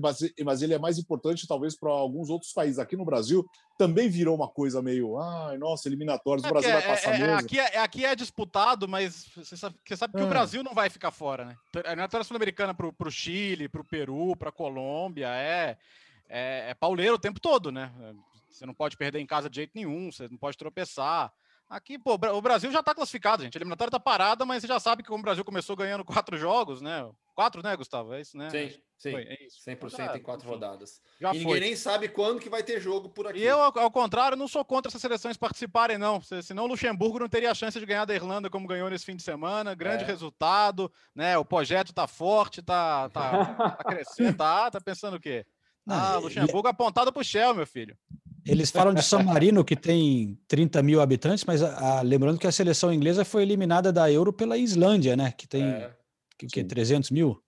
[0.00, 2.78] mas, mas ele é mais importante, talvez, para alguns outros países.
[2.78, 3.44] Aqui no Brasil
[3.76, 5.18] também virou uma coisa meio.
[5.18, 8.88] Ai, nossa, eliminatórios, é, o Brasil vai passar é, é, aqui, é, aqui é disputado,
[8.88, 10.28] mas você sabe, você sabe que o é.
[10.28, 11.56] Brasil não vai ficar fora, né?
[11.84, 15.76] A eliminatória sul-americana para o Chile, para o Peru, para a Colômbia é,
[16.26, 17.92] é, é pauleiro o tempo todo, né?
[18.50, 21.30] Você não pode perder em casa de jeito nenhum, você não pode tropeçar.
[21.68, 23.56] Aqui, pô, o Brasil já está classificado, gente.
[23.56, 26.38] A eliminatória está parada, mas você já sabe que como o Brasil começou ganhando quatro
[26.38, 27.06] jogos, né?
[27.34, 28.14] Quatro, né, Gustavo?
[28.14, 28.48] É isso, né?
[28.48, 29.10] Sim, sim.
[29.10, 29.58] Foi, é isso.
[29.68, 31.02] 100% em quatro enfim, rodadas.
[31.20, 33.40] Já e ninguém nem sabe quando que vai ter jogo por aqui.
[33.40, 36.22] E eu, ao contrário, não sou contra essas seleções participarem, não.
[36.42, 39.14] Senão o Luxemburgo não teria a chance de ganhar da Irlanda como ganhou nesse fim
[39.14, 39.74] de semana.
[39.74, 40.06] Grande é.
[40.06, 41.36] resultado, né?
[41.36, 45.44] O projeto tá forte, tá, tá, tá crescendo, tá, tá pensando o quê?
[45.86, 47.96] Ah, Luxemburgo apontado pro Shell, meu filho.
[48.48, 52.46] Eles falam de San Marino, que tem 30 mil habitantes, mas a, a, lembrando que
[52.46, 55.32] a seleção inglesa foi eliminada da Euro pela Islândia, né?
[55.36, 55.90] Que tem é,
[56.38, 57.42] que, que, 300 mil.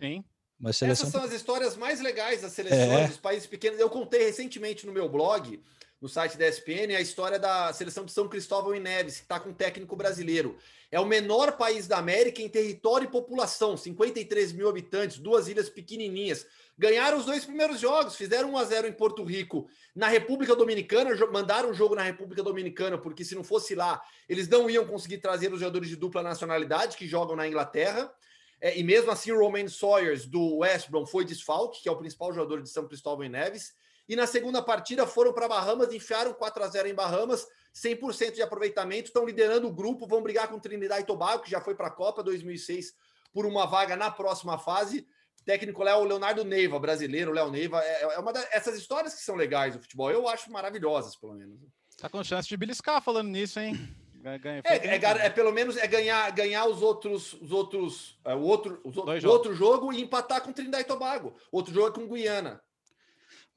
[0.00, 0.24] Sim.
[0.58, 1.08] Mas seleção...
[1.08, 3.06] Essas são as histórias mais legais das seleções é.
[3.08, 3.78] dos países pequenos.
[3.78, 5.60] Eu contei recentemente no meu blog,
[6.00, 9.38] no site da ESPN, a história da seleção de São Cristóvão e Neves, que está
[9.38, 10.56] com um técnico brasileiro.
[10.90, 15.68] É o menor país da América em território e população, 53 mil habitantes, duas ilhas
[15.68, 16.46] pequenininhas.
[16.78, 19.68] Ganharam os dois primeiros jogos, fizeram 1 a 0 em Porto Rico.
[19.94, 24.48] Na República Dominicana, mandaram o jogo na República Dominicana, porque se não fosse lá, eles
[24.48, 28.10] não iam conseguir trazer os jogadores de dupla nacionalidade que jogam na Inglaterra.
[28.58, 31.96] É, e mesmo assim, o Romain Sawyers do West Brom foi desfalque, que é o
[31.96, 33.74] principal jogador de São Cristóvão e Neves.
[34.08, 38.42] E na segunda partida foram para Bahamas, enfiaram 4 a 0 em Bahamas, 100% de
[38.42, 41.86] aproveitamento, estão liderando o grupo, vão brigar com Trinidad e Tobago, que já foi para
[41.86, 42.92] a Copa 2006
[43.32, 45.06] por uma vaga na próxima fase.
[45.40, 47.80] O técnico é o Leonardo Neiva, brasileiro, Léo Neiva.
[47.82, 50.10] É, é uma dessas histórias que são legais do futebol.
[50.10, 51.58] Eu acho maravilhosas, pelo menos.
[51.96, 53.74] Tá com chance de beliscar falando nisso, hein?
[54.20, 58.34] Ganha, é, é, é, é, pelo menos é ganhar, ganhar os outros, os outros, é,
[58.34, 61.34] o outro, os, o outro jogo e empatar com Trindade e Tobago.
[61.50, 62.62] Outro jogo é com Guiana.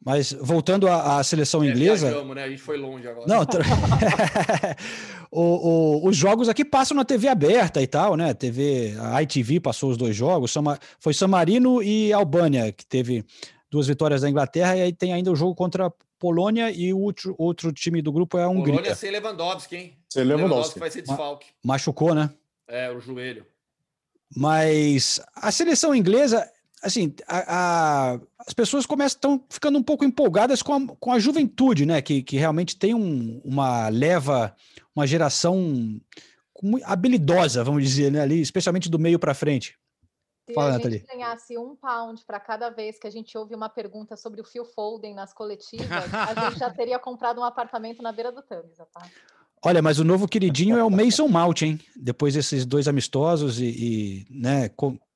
[0.05, 2.09] Mas voltando à, à seleção é, inglesa.
[2.09, 2.43] Viajamos, né?
[2.43, 3.25] A gente foi longe agora.
[3.25, 3.41] Não,
[5.31, 8.33] o, o, os jogos aqui passam na TV aberta e tal, né?
[8.33, 10.53] TV, a ITV passou os dois jogos.
[10.99, 13.23] Foi San Marino e Albânia, que teve
[13.71, 17.33] duas vitórias da Inglaterra, e aí tem ainda o jogo contra Polônia e o outro,
[17.37, 18.75] outro time do grupo é a Hungria.
[18.75, 19.97] Polônia sem Lewandowski, hein?
[20.09, 20.49] Sem Lewandowski.
[20.49, 21.47] Lewandowski vai ser desfalque.
[21.63, 22.29] Ma machucou, né?
[22.67, 23.45] É, o joelho.
[24.35, 26.49] Mas a seleção inglesa,
[26.83, 31.19] assim, a, a, as pessoas começam estão ficando um pouco empolgadas com a, com a
[31.19, 32.01] juventude, né?
[32.01, 34.55] Que, que realmente tem um, uma leva,
[34.95, 35.99] uma geração
[36.83, 38.21] habilidosa, vamos dizer, né?
[38.21, 39.77] Ali, especialmente do meio para frente.
[40.45, 41.05] Se Fala, a gente Nathalie.
[41.07, 44.65] ganhasse um pound para cada vez que a gente ouve uma pergunta sobre o Phil
[44.65, 49.07] Foden nas coletivas, a gente já teria comprado um apartamento na beira do Tamisa, tá?
[49.65, 51.79] Olha, mas o novo queridinho é o Mason Mount, hein?
[51.95, 54.67] Depois desses dois amistosos e, e né,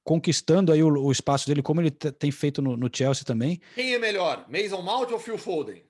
[0.08, 3.60] conquistando aí o, o, espaço dele, como ele tem feito no, no, Chelsea também.
[3.76, 5.84] Quem é melhor, Mason Mount ou Phil Foden?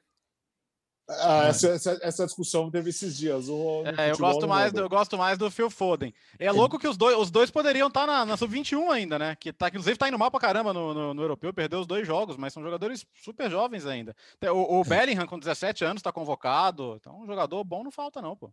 [1.08, 3.48] Ah, essa, essa, essa, discussão teve esses dias.
[3.48, 6.12] O, é, eu gosto mais, do, eu gosto mais do Phil Foden.
[6.40, 9.36] É louco que os dois, os dois poderiam estar tá na, na sub-21 ainda, né?
[9.40, 12.06] Que tá, inclusive tá indo mal pra caramba no, no, no, europeu, perdeu os dois
[12.06, 14.16] jogos, mas são jogadores super jovens ainda.
[14.52, 18.36] O, o Bellingham com 17 anos tá convocado, então um jogador bom não falta não,
[18.36, 18.52] pô.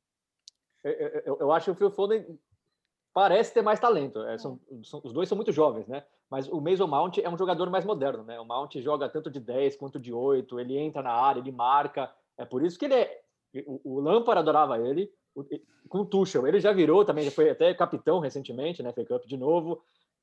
[0.85, 2.39] Eu, eu, eu acho que o Phil Foden
[3.15, 4.21] parece ter mais talento.
[4.25, 6.03] É, são, são, os dois são muito jovens, né?
[6.29, 8.41] Mas o Mason Mount é um jogador mais moderno, né?
[8.41, 12.11] O Mount joga tanto de 10 quanto de 8, ele entra na área, ele marca.
[12.37, 13.23] É por isso que ele é.
[13.67, 15.09] O, o Lampard adorava ele.
[15.33, 15.45] O,
[15.89, 18.93] com o Tuchel, ele já virou também, já foi até capitão recentemente, né?
[18.93, 19.81] FA Cup de novo.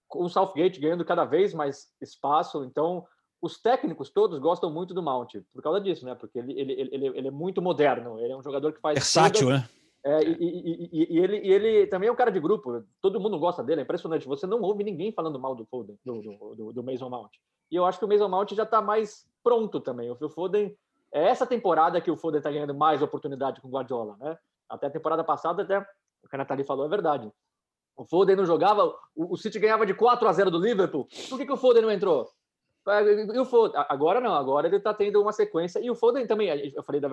[0.10, 2.66] Com o Southgate ganhando cada vez mais espaço.
[2.66, 3.08] Então,
[3.42, 6.14] os técnicos todos gostam muito do Mount por causa disso, né?
[6.14, 8.20] Porque ele, ele, ele, ele é muito moderno.
[8.20, 8.96] Ele é um jogador que faz.
[8.96, 9.62] Versátil, todas...
[9.62, 9.70] né?
[10.04, 13.20] É, e, e, e, e, ele, e ele também é um cara de grupo, todo
[13.20, 14.28] mundo gosta dele, é impressionante.
[14.28, 17.32] Você não ouve ninguém falando mal do Foden, do, do, do, do Mason Mount.
[17.70, 20.10] E eu acho que o Mason Mount já está mais pronto também.
[20.10, 20.76] O Foden
[21.14, 24.38] é essa temporada que o Foden está ganhando mais oportunidade com o Guardiola, né?
[24.68, 27.32] Até a temporada passada, até o que a Nathalie falou é verdade.
[27.96, 28.86] O Foden não jogava,
[29.16, 31.08] o, o City ganhava de 4 a 0 do Liverpool.
[31.30, 32.28] Por que, que o Foden não entrou?
[33.34, 35.80] E o Foden, agora não, agora ele está tendo uma sequência.
[35.80, 37.08] E o Foden também, eu falei da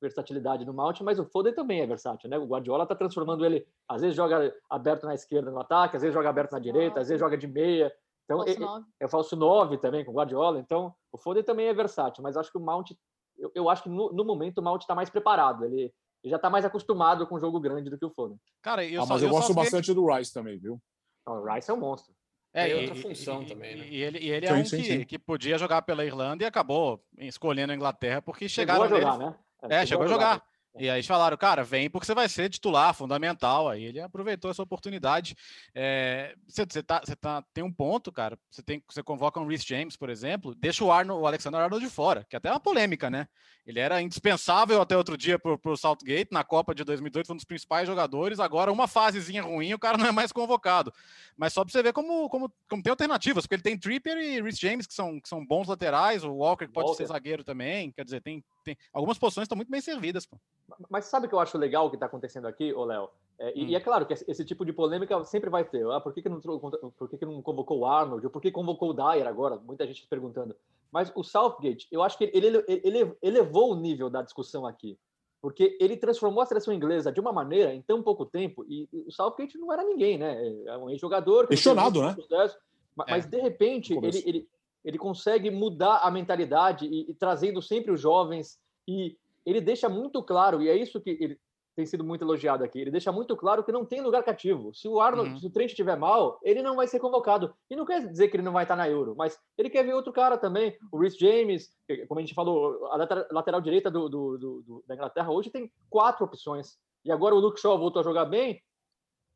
[0.00, 2.38] versatilidade do Mount, mas o Foden também é versátil, né?
[2.38, 6.14] O Guardiola está transformando ele, às vezes joga aberto na esquerda no ataque, às vezes
[6.14, 7.92] joga aberto na direita, às vezes joga de meia.
[8.24, 10.58] Então, falso ele, é falso 9 também com o Guardiola.
[10.58, 12.92] Então, o Foden também é versátil, mas acho que o Mount
[13.40, 15.64] eu, eu acho que no, no momento o Mount está mais preparado.
[15.64, 18.38] Ele, ele já está mais acostumado com um jogo grande do que o Foden.
[18.62, 20.80] Cara, eu ah, só, mas eu, eu gosto bastante do Rice também, viu?
[21.26, 22.14] Não, o Rice é um monstro.
[22.52, 23.86] É, e, outra função e, também, né?
[23.88, 25.04] E ele, e ele é sim, é um sim, que, sim.
[25.04, 29.18] que podia jogar pela Irlanda e acabou escolhendo a Inglaterra porque chegaram chegou a jogar,
[29.18, 29.30] nele...
[29.30, 29.36] né?
[29.62, 30.32] É, é chegou, chegou, a jogar.
[30.34, 30.49] jogar.
[30.78, 33.68] E aí eles falaram, cara, vem porque você vai ser titular, fundamental.
[33.68, 35.36] Aí ele aproveitou essa oportunidade.
[35.74, 38.38] É, você, você, tá, você tá, tem um ponto, cara.
[38.50, 41.84] Você, tem, você convoca um Rhys James, por exemplo, deixa o, Arnold, o Alexander Arnold
[41.84, 43.26] de fora, que é até uma polêmica, né?
[43.66, 47.36] Ele era indispensável até outro dia para o Southgate, na Copa de 2018, foi um
[47.36, 48.40] dos principais jogadores.
[48.40, 50.92] Agora, uma fasezinha ruim, o cara não é mais convocado.
[51.36, 54.40] Mas só para você ver como, como, como tem alternativas, porque ele tem Tripper e
[54.40, 57.02] Rhys James, que são, que são bons laterais, o Walker, que pode Walker.
[57.02, 57.92] ser zagueiro também.
[57.92, 58.42] Quer dizer, tem,
[58.74, 60.26] tem algumas posições estão muito bem servidas.
[60.26, 60.36] Pô.
[60.88, 63.08] Mas sabe o que eu acho legal que está acontecendo aqui, ô Léo?
[63.38, 63.68] É, e, hum.
[63.68, 65.86] e, é claro que esse tipo de polêmica sempre vai ter.
[65.90, 68.24] Ah, por que, que, não, por que, que não convocou o Arnold?
[68.24, 69.56] Ou por que convocou o Dyer agora?
[69.56, 70.54] Muita gente perguntando.
[70.92, 74.98] Mas o Southgate, eu acho que ele, ele, ele elevou o nível da discussão aqui.
[75.40, 78.64] Porque ele transformou a seleção inglesa de uma maneira em tão pouco tempo.
[78.68, 80.36] E, e o Southgate não era ninguém, né?
[80.66, 81.46] É um ex-jogador.
[81.46, 82.14] Questionado, né?
[82.14, 82.58] Sucesso,
[82.94, 83.28] mas, é.
[83.28, 84.48] de repente, ele, ele,
[84.84, 88.58] ele consegue mudar a mentalidade e, e trazendo sempre os jovens.
[88.86, 91.38] E ele deixa muito claro, e é isso que ele
[91.76, 94.74] tem sido muito elogiado aqui, ele deixa muito claro que não tem lugar cativo.
[94.74, 95.38] Se o Arnold, uhum.
[95.38, 97.54] se o Trent estiver mal, ele não vai ser convocado.
[97.70, 99.94] E não quer dizer que ele não vai estar na Euro, mas ele quer ver
[99.94, 100.76] outro cara também.
[100.92, 101.70] O Rhys James,
[102.08, 102.96] como a gente falou, a
[103.30, 106.76] lateral, direita do, do, do, da Inglaterra hoje tem quatro opções.
[107.04, 108.62] E agora o Luke Shaw voltou a jogar bem.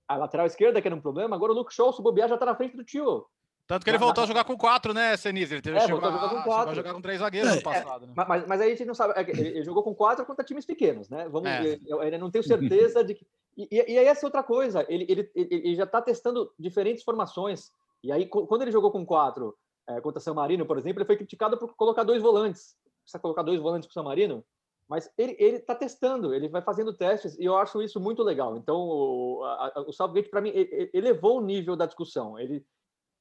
[0.06, 2.44] A lateral esquerda, que era um problema, agora o Luke Shaw, se bobear, já está
[2.44, 3.24] na frente do tio.
[3.66, 5.54] Tanto que ele voltou a jogar com quatro, né, Senise?
[5.54, 6.70] Ele teve, é, voltou a jogar com quatro.
[6.70, 8.04] A jogar com três zagueiros é, no passado.
[8.04, 8.12] É, né?
[8.14, 9.14] mas, mas aí a gente não sabe.
[9.16, 11.26] É ele jogou com quatro contra times pequenos, né?
[11.30, 11.78] Vamos é.
[11.86, 13.26] Eu ainda não tenho certeza de que.
[13.56, 14.84] E, e aí essa é outra coisa.
[14.88, 17.72] Ele, ele, ele já está testando diferentes formações.
[18.02, 19.56] E aí, quando ele jogou com quatro
[19.88, 22.76] é, contra São Marino, por exemplo, ele foi criticado por colocar dois volantes.
[23.02, 24.44] Precisa colocar dois volantes para São Marino?
[24.86, 28.58] Mas ele está testando, ele vai fazendo testes e eu acho isso muito legal.
[28.58, 30.52] Então, o, a, o Southgate, para mim,
[30.92, 32.38] elevou o nível da discussão.
[32.38, 32.62] Ele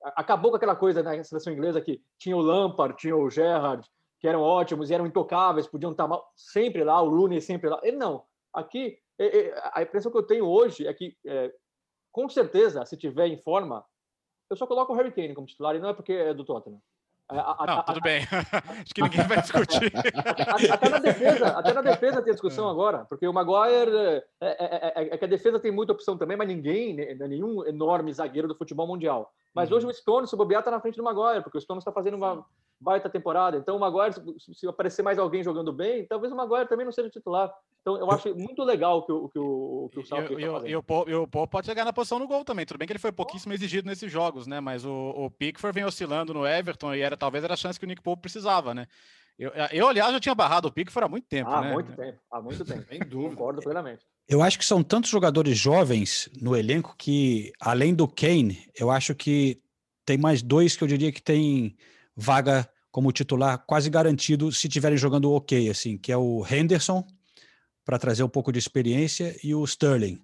[0.03, 3.87] acabou com aquela coisa na seleção inglesa que tinha o Lampard, tinha o Gerrard,
[4.19, 7.79] que eram ótimos e eram intocáveis, podiam estar mal, sempre lá, o Rooney sempre lá.
[7.83, 8.23] Ele não.
[8.53, 8.97] Aqui,
[9.73, 11.53] a impressão que eu tenho hoje é que, é,
[12.11, 13.83] com certeza, se tiver em forma,
[14.49, 16.81] eu só coloco o Harry Kane como titular e não é porque é do Tottenham.
[17.29, 18.21] A, a, não, tudo a, bem.
[18.81, 19.91] Acho que ninguém vai discutir.
[20.71, 25.13] até, na defesa, até na defesa tem discussão agora, porque o Maguire é, é, é,
[25.13, 28.55] é, que a defesa tem muita opção também, mas ninguém, né, nenhum enorme zagueiro do
[28.55, 29.33] futebol mundial.
[29.53, 29.77] Mas uhum.
[29.77, 31.91] hoje o Stone, se o bobear, está na frente do Maguire, porque o Stone está
[31.91, 32.45] fazendo uma
[32.79, 33.57] baita temporada.
[33.57, 37.09] Então o Maguire, se aparecer mais alguém jogando bem, talvez o Maguire também não seja
[37.09, 37.53] titular.
[37.81, 40.69] Então, eu acho muito legal o que o, que o, que o Southgate está fazendo.
[40.69, 42.65] E o, Paul, e o Paul pode chegar na posição no gol também.
[42.65, 44.61] Tudo bem que ele foi pouquíssimo exigido nesses jogos, né?
[44.61, 47.85] Mas o, o Pickford vem oscilando no Everton e era talvez era a chance que
[47.85, 48.87] o Nick Pope precisava, né?
[49.37, 51.69] Eu, eu, aliás, já tinha barrado o Pickford há muito tempo, há né?
[51.69, 52.85] Há muito tempo, há muito tempo.
[52.87, 53.35] Sem dúvida.
[53.35, 54.05] Concordo plenamente.
[54.27, 59.13] Eu acho que são tantos jogadores jovens no elenco que, além do Kane, eu acho
[59.13, 59.61] que
[60.05, 61.75] tem mais dois que eu diria que tem
[62.15, 67.05] vaga como titular quase garantido se tiverem jogando ok, assim, que é o Henderson
[67.83, 70.21] para trazer um pouco de experiência, e o Sterling,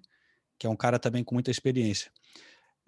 [0.58, 2.10] que é um cara também com muita experiência.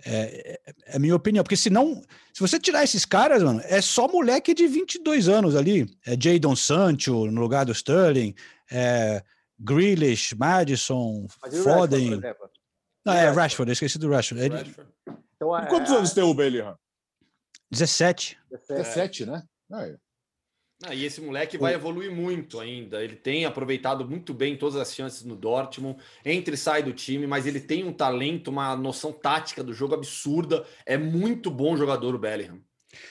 [0.04, 4.08] É, é, é minha opinião, porque senão, se você tirar esses caras, mano, é só
[4.08, 5.86] moleque de 22 anos ali.
[6.06, 8.34] É Jadon Sancho no lugar do Sterling,
[8.70, 9.22] é
[9.62, 11.26] Grealish, Madison,
[11.62, 12.20] Foden.
[12.20, 12.52] Rashford,
[13.04, 14.48] Não, é Rashford, eu esqueci do Rashford.
[14.48, 14.92] Rashford.
[15.36, 16.76] Então, é, quantos anos tem o Bellingham?
[17.70, 18.38] 17.
[18.68, 19.42] 17, né?
[19.72, 19.96] É.
[20.84, 23.02] Ah, e esse moleque vai evoluir muito ainda.
[23.02, 27.24] Ele tem aproveitado muito bem todas as chances no Dortmund, entra e sai do time,
[27.24, 30.66] mas ele tem um talento, uma noção tática do jogo absurda.
[30.84, 32.60] É muito bom jogador o Bellingham.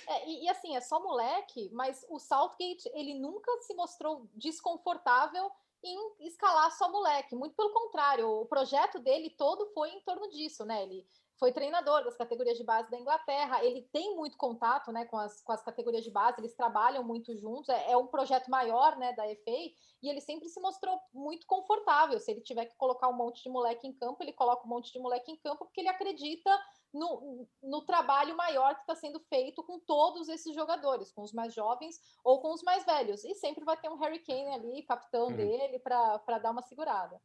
[0.08, 5.50] É, e, e, assim, é só moleque, mas o Southgate, ele nunca se mostrou desconfortável
[5.84, 7.36] em escalar só moleque.
[7.36, 10.84] Muito pelo contrário, o projeto dele todo foi em torno disso, né?
[10.84, 11.06] Ele
[11.42, 15.42] foi treinador das categorias de base da Inglaterra, ele tem muito contato né, com, as,
[15.42, 19.12] com as categorias de base, eles trabalham muito juntos, é, é, um projeto maior né,
[19.14, 19.58] da FA,
[20.04, 22.20] e ele sempre se mostrou muito confortável.
[22.20, 24.94] Se ele tiver que colocar um monte de moleque em campo, ele coloca um monte
[24.94, 26.56] de moleque em campo, porque ele acredita
[26.94, 31.56] no, no trabalho maior que está sendo feito com todos esses jogadores, com os mais
[31.56, 33.24] jovens ou com os mais velhos.
[33.24, 35.36] E sempre vai ter um Harry Kane ali, capitão uhum.
[35.36, 37.20] dele, para dar uma segurada.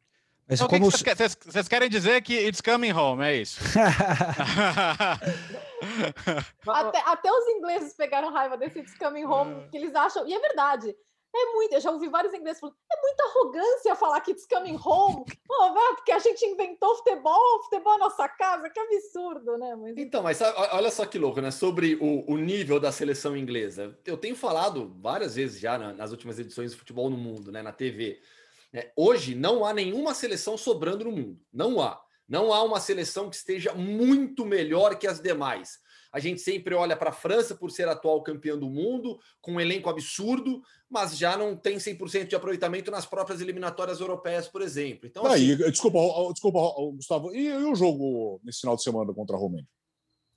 [0.47, 0.89] Mas então, como...
[0.89, 3.59] vocês, vocês querem dizer que it's coming home, é isso?
[6.65, 9.67] até, até, os ingleses pegaram raiva desse it's coming home, é.
[9.69, 10.95] que eles acham, e é verdade.
[11.35, 14.79] É muito, eu já ouvi vários ingleses falando, é muita arrogância falar que it's coming
[14.83, 15.25] home.
[15.59, 19.75] Oh, porque a gente inventou futebol, futebol é nossa casa, que absurdo, né?
[19.75, 19.97] Mas...
[19.97, 20.39] Então, mas
[20.71, 21.49] olha só que louco, né?
[21.49, 23.97] Sobre o, o nível da seleção inglesa.
[24.05, 27.63] Eu tenho falado várias vezes já nas últimas edições de futebol no mundo, né?
[27.63, 28.21] Na TV
[28.95, 31.39] hoje não há nenhuma seleção sobrando no mundo.
[31.51, 32.01] Não há.
[32.27, 35.79] Não há uma seleção que esteja muito melhor que as demais.
[36.11, 39.61] A gente sempre olha para a França por ser atual campeã do mundo, com um
[39.61, 45.07] elenco absurdo, mas já não tem 100% de aproveitamento nas próprias eliminatórias europeias, por exemplo.
[45.07, 45.55] Então, assim...
[45.55, 45.99] desculpa,
[46.33, 46.59] desculpa,
[46.95, 49.67] Gustavo, e, e, o jogo nesse final de semana contra a Romênia?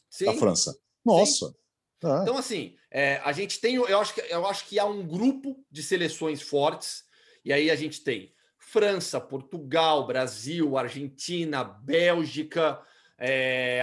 [0.08, 0.26] Sim.
[0.26, 0.76] Da França?
[1.04, 1.54] Nossa!
[2.02, 2.22] É.
[2.22, 5.64] Então, assim, é, a gente tem, eu acho, que, eu acho que há um grupo
[5.70, 7.04] de seleções fortes
[7.44, 12.80] e aí a gente tem França, Portugal, Brasil, Argentina, Bélgica,
[13.18, 13.80] é,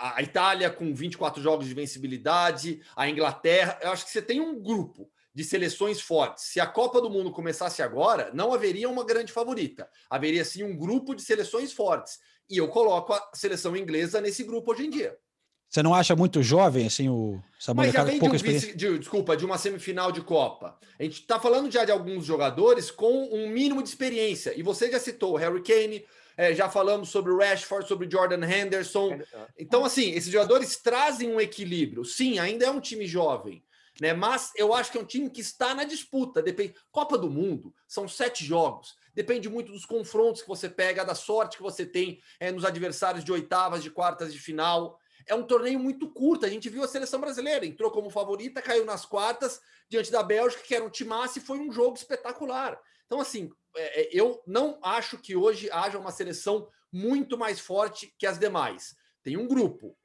[0.00, 3.78] a, a, Itália com 24 jogos de vencibilidade, a Inglaterra.
[3.82, 6.44] Eu acho que você tem um grupo de seleções fortes.
[6.44, 9.88] Se a Copa do Mundo começasse agora, não haveria uma grande favorita.
[10.08, 12.18] Haveria sim um grupo de seleções fortes.
[12.48, 15.16] E eu coloco a seleção inglesa nesse grupo hoje em dia.
[15.74, 17.88] Você não acha muito jovem, assim, o Samuel?
[17.88, 20.78] Mas já vem de, um vice, de, desculpa, de uma semifinal de Copa.
[20.96, 24.56] A gente está falando já de alguns jogadores com um mínimo de experiência.
[24.56, 26.04] E você já citou o Harry Kane,
[26.36, 29.18] é, já falamos sobre o Rashford, sobre o Jordan Henderson.
[29.58, 32.04] Então, assim, esses jogadores trazem um equilíbrio.
[32.04, 33.60] Sim, ainda é um time jovem.
[34.00, 34.14] Né?
[34.14, 36.40] Mas eu acho que é um time que está na disputa.
[36.40, 36.76] Depende.
[36.92, 38.94] Copa do Mundo são sete jogos.
[39.12, 43.24] Depende muito dos confrontos que você pega, da sorte que você tem é, nos adversários
[43.24, 46.46] de oitavas, de quartas de final é um torneio muito curto.
[46.46, 50.62] A gente viu a seleção brasileira, entrou como favorita, caiu nas quartas diante da Bélgica,
[50.62, 52.80] que era um timaço, e foi um jogo espetacular.
[53.06, 58.14] Então, assim, é, é, eu não acho que hoje haja uma seleção muito mais forte
[58.18, 58.94] que as demais.
[59.22, 59.96] Tem um grupo,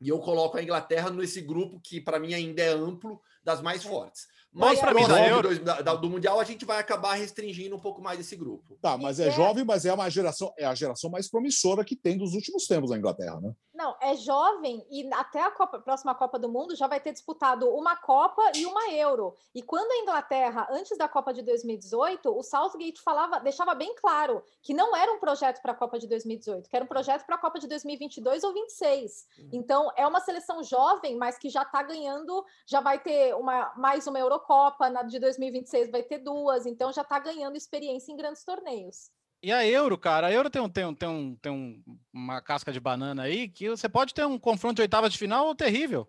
[0.00, 3.84] e eu coloco a Inglaterra nesse grupo que, para mim, ainda é amplo, das mais
[3.84, 4.26] fortes.
[4.52, 5.50] Mas para mim da Euro...
[5.58, 8.78] do, do Mundial a gente vai acabar restringindo um pouco mais esse grupo.
[8.80, 11.94] Tá, mas é, é, jovem, mas é uma geração, é a geração mais promissora que
[11.94, 13.54] tem dos últimos tempos na Inglaterra, né?
[13.76, 17.68] Não, é jovem e até a Copa, próxima Copa do Mundo já vai ter disputado
[17.68, 19.36] uma Copa e uma Euro.
[19.54, 24.42] E quando a Inglaterra, antes da Copa de 2018, o Southgate falava, deixava bem claro
[24.62, 27.36] que não era um projeto para a Copa de 2018, que era um projeto para
[27.36, 29.26] a Copa de 2022 ou 26.
[29.38, 29.48] Uhum.
[29.52, 34.06] Então, é uma seleção jovem, mas que já está ganhando, já vai ter uma mais
[34.06, 38.16] uma Eurocopa Copa, na de 2026 vai ter duas, então já está ganhando experiência em
[38.16, 39.10] grandes torneios.
[39.42, 42.40] E a Euro, cara, a Euro tem, um, tem, um, tem, um, tem um, uma
[42.40, 46.08] casca de banana aí que você pode ter um confronto de oitava de final terrível.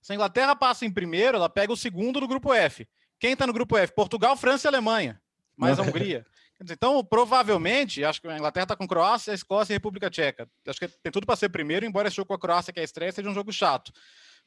[0.00, 2.86] Se a Inglaterra passa em primeiro, ela pega o segundo do grupo F.
[3.18, 3.92] Quem está no grupo F?
[3.94, 5.20] Portugal, França e Alemanha,
[5.56, 6.24] mais a Hungria.
[6.60, 10.48] Então, provavelmente, acho que a Inglaterra está com Croácia, Escócia e República Tcheca.
[10.66, 12.82] Acho que tem tudo para ser primeiro, embora esse jogo com a Croácia, que é
[12.82, 13.92] a estreia, seja um jogo chato.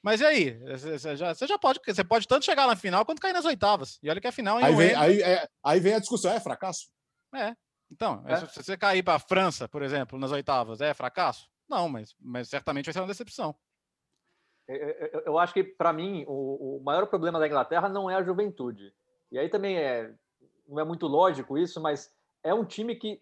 [0.01, 0.60] Mas e aí?
[0.65, 3.97] Você já, você já pode, você pode tanto chegar na final quanto cair nas oitavas.
[4.01, 6.87] E olha que a final aí vem, aí, é, aí vem a discussão, é fracasso?
[7.35, 7.56] É.
[7.92, 8.37] Então, é.
[8.48, 11.50] se você cair para a França, por exemplo, nas oitavas, é fracasso?
[11.69, 13.54] Não, mas, mas certamente vai ser uma decepção.
[14.67, 18.23] Eu, eu acho que, para mim, o, o, maior problema da Inglaterra não é a
[18.23, 18.94] juventude.
[19.31, 20.13] E aí também é,
[20.67, 22.13] não é muito lógico isso, mas
[22.44, 23.21] é um time que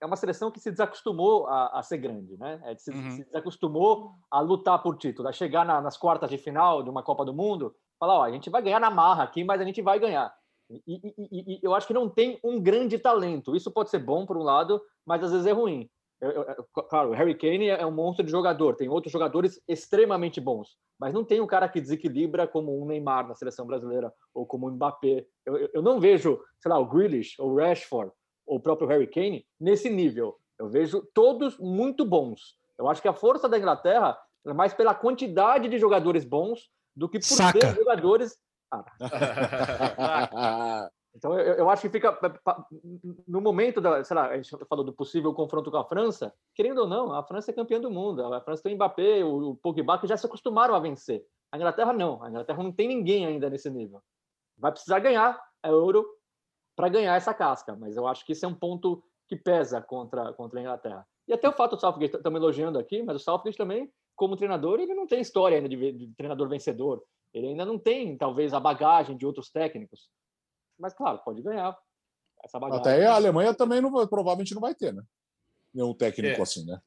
[0.00, 2.60] é uma seleção que se desacostumou a, a ser grande, né?
[2.64, 3.10] É, se, uhum.
[3.10, 7.02] se, desacostumou a lutar por título, a chegar na, nas quartas de final de uma
[7.02, 9.82] Copa do Mundo, falar, ó, a gente vai ganhar na marra aqui, mas a gente
[9.82, 10.34] vai ganhar.
[10.70, 13.54] E, e, e, e, eu acho que não tem um grande talento.
[13.54, 15.88] Isso pode ser bom por um lado, mas às vezes é ruim.
[16.20, 20.40] Eu, eu, claro, o Harry Kane é um monstro de jogador, tem outros jogadores extremamente
[20.40, 24.46] bons, mas não tem um cara que desequilibra como um Neymar na seleção brasileira ou
[24.46, 25.26] como o Mbappé.
[25.44, 28.10] Eu, eu não vejo, sei lá, o Grealish, ou o Rashford,
[28.46, 30.36] ou o próprio Harry Kane nesse nível.
[30.58, 32.56] Eu vejo todos muito bons.
[32.78, 37.08] Eu acho que a força da Inglaterra é mais pela quantidade de jogadores bons do
[37.08, 37.58] que por Saca.
[37.58, 38.38] ter jogadores.
[38.70, 38.84] Ah.
[41.14, 42.18] então eu, eu, acho que fica
[43.26, 46.82] no momento da, sei lá, a gente falou do possível confronto com a França, querendo
[46.82, 48.22] ou não, a França é campeã do mundo.
[48.32, 51.24] A França tem o Mbappé, o, Pogba que já se acostumaram a vencer.
[51.52, 52.22] A Inglaterra não.
[52.22, 54.02] A Inglaterra não tem ninguém ainda nesse nível.
[54.58, 56.06] Vai precisar ganhar a Euro
[56.74, 60.32] para ganhar essa casca, mas eu acho que isso é um ponto que pesa contra
[60.34, 61.06] contra a Inglaterra.
[61.26, 64.78] E até o fato do Southgate, estamos elogiando aqui, mas o Southgate também, como treinador,
[64.78, 67.02] ele não tem história ainda de, de treinador vencedor.
[67.32, 70.08] Ele ainda não tem, talvez, a bagagem de outros técnicos.
[70.78, 71.76] Mas, claro, pode ganhar
[72.44, 72.80] essa bagagem.
[72.80, 75.02] Até a Alemanha também não, provavelmente não vai ter, né?
[75.72, 76.42] Nenhum técnico é.
[76.42, 76.80] assim, né?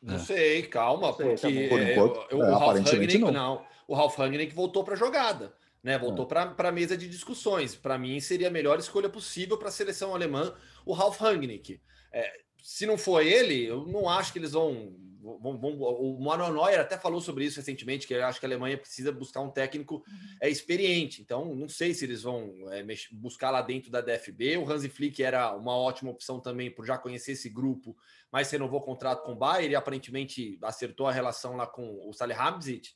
[0.00, 0.18] Não é.
[0.18, 3.32] sei, calma, porque Por enquanto, eu, é, o Ralf Rangnick, não.
[3.32, 3.66] não.
[3.88, 5.54] O Ralf Rangnick voltou para a jogada.
[5.82, 6.28] Né, voltou é.
[6.28, 7.74] para a mesa de discussões.
[7.76, 10.54] Para mim, seria a melhor escolha possível para a seleção alemã,
[10.86, 11.78] o Ralf Rangnick.
[12.10, 16.52] É, se não for ele, eu não acho que eles vão Vão, vão, o Manuel
[16.52, 19.50] Neuer até falou sobre isso recentemente, que eu acho que a Alemanha precisa buscar um
[19.50, 20.04] técnico
[20.38, 21.22] é, experiente.
[21.22, 24.58] Então, não sei se eles vão é, buscar lá dentro da DFB.
[24.58, 27.96] O Hansi Flick era uma ótima opção também por já conhecer esse grupo,
[28.30, 32.12] mas renovou o contrato com o Bayern e aparentemente acertou a relação lá com o
[32.12, 32.90] Salihamidzic.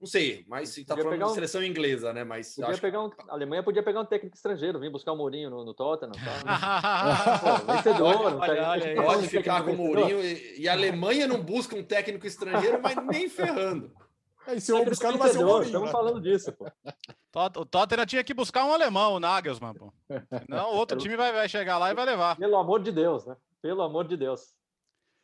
[0.00, 2.24] Não sei, mas está falando de seleção inglesa, né?
[2.24, 5.50] Mas podia pegar um, a Alemanha podia pegar um técnico estrangeiro, vir buscar o Mourinho
[5.50, 6.12] no, no Tottenham.
[6.12, 7.36] Tá?
[7.38, 10.18] Pô, vencedor, pode, olha, tá pode ficar com o Mourinho.
[10.24, 13.92] E, e, a Alemanha não busca um técnico estrangeiro, mas nem ferrando.
[14.46, 15.66] É, e se eu buscar, não vai ser o Mourinho.
[15.66, 15.92] Estamos né?
[15.92, 16.66] falando disso, pô.
[17.60, 19.92] O Tottenham tinha que buscar um alemão, o Nagelsmann, pô.
[20.48, 22.36] Não, outro time vai, vai chegar lá e vai levar.
[22.36, 23.36] Pelo amor de Deus, né?
[23.60, 24.54] Pelo amor de Deus.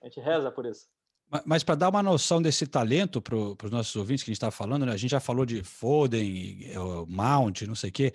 [0.02, 0.86] A gente reza por isso.
[1.44, 4.50] Mas para dar uma noção desse talento para os nossos ouvintes que a gente está
[4.50, 4.92] falando, né?
[4.92, 6.72] a gente já falou de Foden,
[7.08, 8.12] Mount, não sei o quê,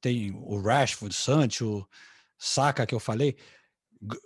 [0.00, 1.86] tem o Rashford, Sancho,
[2.38, 3.36] Saka que eu falei,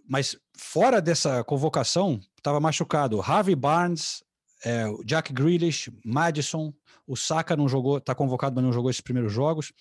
[0.09, 4.23] mas fora dessa convocação estava machucado Harvey Barnes,
[4.65, 6.73] é, Jack Grealish, Madison,
[7.07, 9.73] o Saka não jogou, está convocado, mas não jogou esses primeiros jogos.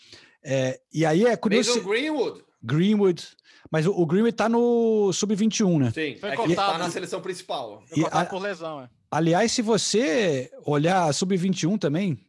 [0.43, 1.75] É, e aí é curioso.
[1.75, 2.43] Mason Greenwood.
[2.61, 3.25] Greenwood.
[3.71, 5.91] Mas o, o Greenwood tá no sub-21, né?
[5.91, 7.83] Sim, Foi é que tá na seleção principal.
[7.87, 8.89] Foi cortado a, por lesão, é.
[9.11, 12.19] Aliás, se você olhar a sub-21 também,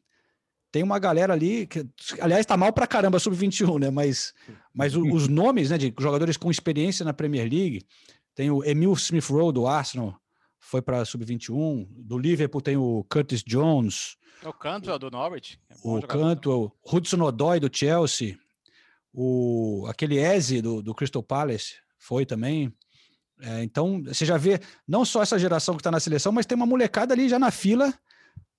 [0.72, 1.86] tem uma galera ali que,
[2.20, 3.90] aliás, tá mal pra caramba sub-21, né?
[3.90, 4.32] Mas,
[4.72, 7.82] mas o, os nomes, né, de jogadores com experiência na Premier League,
[8.34, 10.16] tem o Emil Smith Rowe do Arsenal,
[10.58, 16.00] foi para sub-21, do Liverpool tem o Curtis Jones, o Cantwell do Norwich, é o
[16.00, 18.38] Cantwell, Hudson Odoi do Chelsea,
[19.12, 22.72] o, aquele Eze do, do Crystal Palace foi também.
[23.40, 26.56] É, então, você já vê não só essa geração que está na seleção, mas tem
[26.56, 27.92] uma molecada ali já na fila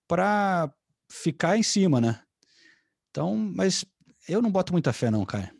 [0.07, 0.71] para
[1.09, 2.21] ficar em cima, né?
[3.09, 3.85] Então, mas
[4.27, 5.51] eu não boto muita fé, não, cara.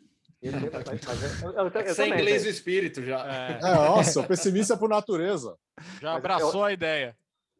[1.94, 3.24] Sem inglês o espírito já.
[3.26, 3.58] É.
[3.58, 5.56] É, nossa, pessimista por natureza.
[6.00, 7.16] Já abraçou eu, a ideia.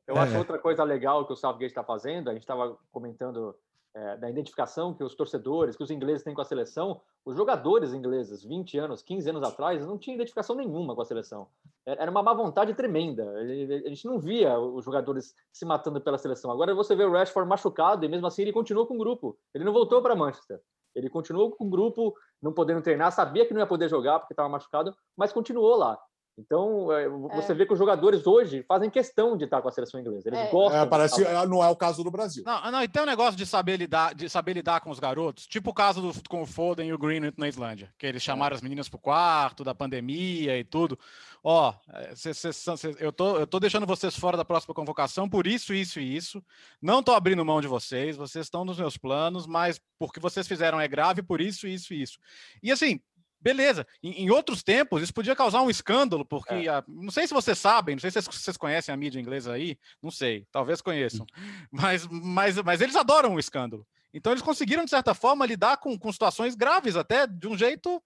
[0.06, 0.38] Eu acho é.
[0.38, 3.54] outra coisa legal que o Southgate está fazendo, a gente estava comentando
[3.94, 7.92] é, da identificação que os torcedores, que os ingleses têm com a seleção, os jogadores
[7.92, 11.46] ingleses, 20 anos, 15 anos atrás, não tinham identificação nenhuma com a seleção.
[11.84, 13.30] Era uma má vontade tremenda.
[13.32, 16.50] A gente não via os jogadores se matando pela seleção.
[16.50, 19.36] Agora você vê o Rashford machucado e mesmo assim ele continuou com o grupo.
[19.54, 20.60] Ele não voltou para Manchester.
[20.94, 24.32] Ele continuou com o grupo, não podendo treinar, sabia que não ia poder jogar porque
[24.32, 25.98] estava machucado, mas continuou lá.
[26.38, 27.54] Então, é, você é.
[27.54, 30.28] vê que os jogadores hoje fazem questão de estar com a seleção inglesa.
[30.28, 30.50] Eles é.
[30.50, 30.80] gostam.
[30.80, 32.42] É, parece não é o caso do Brasil.
[32.46, 35.46] Não, não, e tem um negócio de saber lidar, de saber lidar com os garotos,
[35.46, 38.56] tipo o caso do, com o Foden e o Greenwood na Islândia, que eles chamaram
[38.56, 40.98] as meninas pro quarto, da pandemia e tudo.
[41.44, 41.74] Ó,
[42.14, 45.74] cê, cê, cê, eu, tô, eu tô deixando vocês fora da próxima convocação por isso,
[45.74, 46.42] isso e isso.
[46.80, 50.80] Não tô abrindo mão de vocês, vocês estão nos meus planos, mas porque vocês fizeram
[50.80, 52.18] é grave por isso, isso e isso.
[52.62, 53.00] E assim,
[53.42, 53.84] Beleza.
[54.02, 56.68] Em, em, outros tempos, isso podia causar um escândalo, porque é.
[56.68, 59.76] a, não sei se vocês sabem, não sei se vocês conhecem a mídia inglesa aí,
[60.00, 61.26] não sei, talvez conheçam,
[61.70, 63.84] mas, mas, mas eles adoram o escândalo.
[64.14, 68.00] Então eles conseguiram, de certa forma, lidar com, com situações graves até de um jeito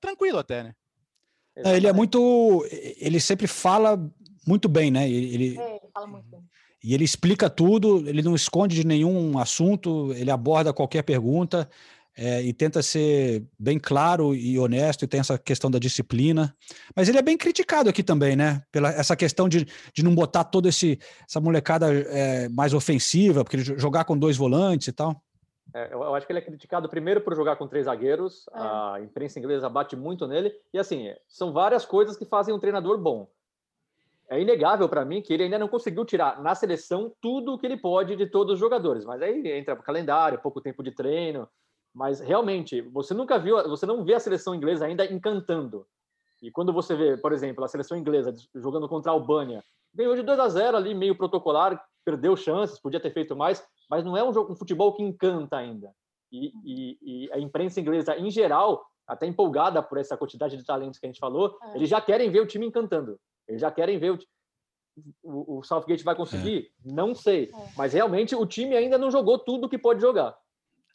[0.00, 0.74] tranquilo até, né?
[1.56, 2.64] É, ele é muito.
[2.70, 3.98] Ele sempre fala
[4.46, 5.08] muito bem, né?
[5.08, 6.40] Ele, é, ele fala muito bem.
[6.82, 11.68] E ele explica tudo, ele não esconde de nenhum assunto, ele aborda qualquer pergunta
[12.18, 16.52] é, e tenta ser bem claro e honesto, e tem essa questão da disciplina.
[16.94, 18.60] Mas ele é bem criticado aqui também, né?
[18.72, 19.64] Pela essa questão de,
[19.94, 24.92] de não botar toda essa molecada é, mais ofensiva, porque jogar com dois volantes e
[24.92, 25.22] tal.
[25.72, 28.58] É, eu, acho que ele é criticado primeiro por jogar com três zagueiros, é.
[28.58, 32.98] a imprensa inglesa bate muito nele, e assim, são várias coisas que fazem um treinador
[32.98, 33.28] bom.
[34.28, 37.66] é inegável para mim que ele ainda não conseguiu tirar na seleção tudo o que
[37.66, 39.04] ele pode de todos os jogadores.
[39.04, 41.48] Mas aí entra o calendário, pouco tempo de treino.
[41.98, 45.84] Mas realmente, você nunca viu, você não vê a seleção inglesa ainda encantando.
[46.40, 50.22] E quando você vê, por exemplo, a seleção inglesa jogando contra a Albânia, ganhou de
[50.22, 54.22] 2 a 0 ali, meio protocolar, perdeu chances, podia ter feito mais, mas não é
[54.22, 55.92] um, jogo, um futebol que encanta ainda.
[56.30, 61.00] E, e, e, a imprensa inglesa, em geral, até empolgada por essa quantidade de talentos
[61.00, 61.78] que a gente falou, é.
[61.78, 63.18] eles já querem ver o time encantando.
[63.48, 64.18] Eles já querem ver o,
[65.24, 66.70] o, o Southgate vai conseguir?
[66.86, 66.92] É.
[66.92, 67.50] Não sei.
[67.52, 67.72] É.
[67.76, 70.38] Mas realmente o time ainda não jogou tudo que pode jogar.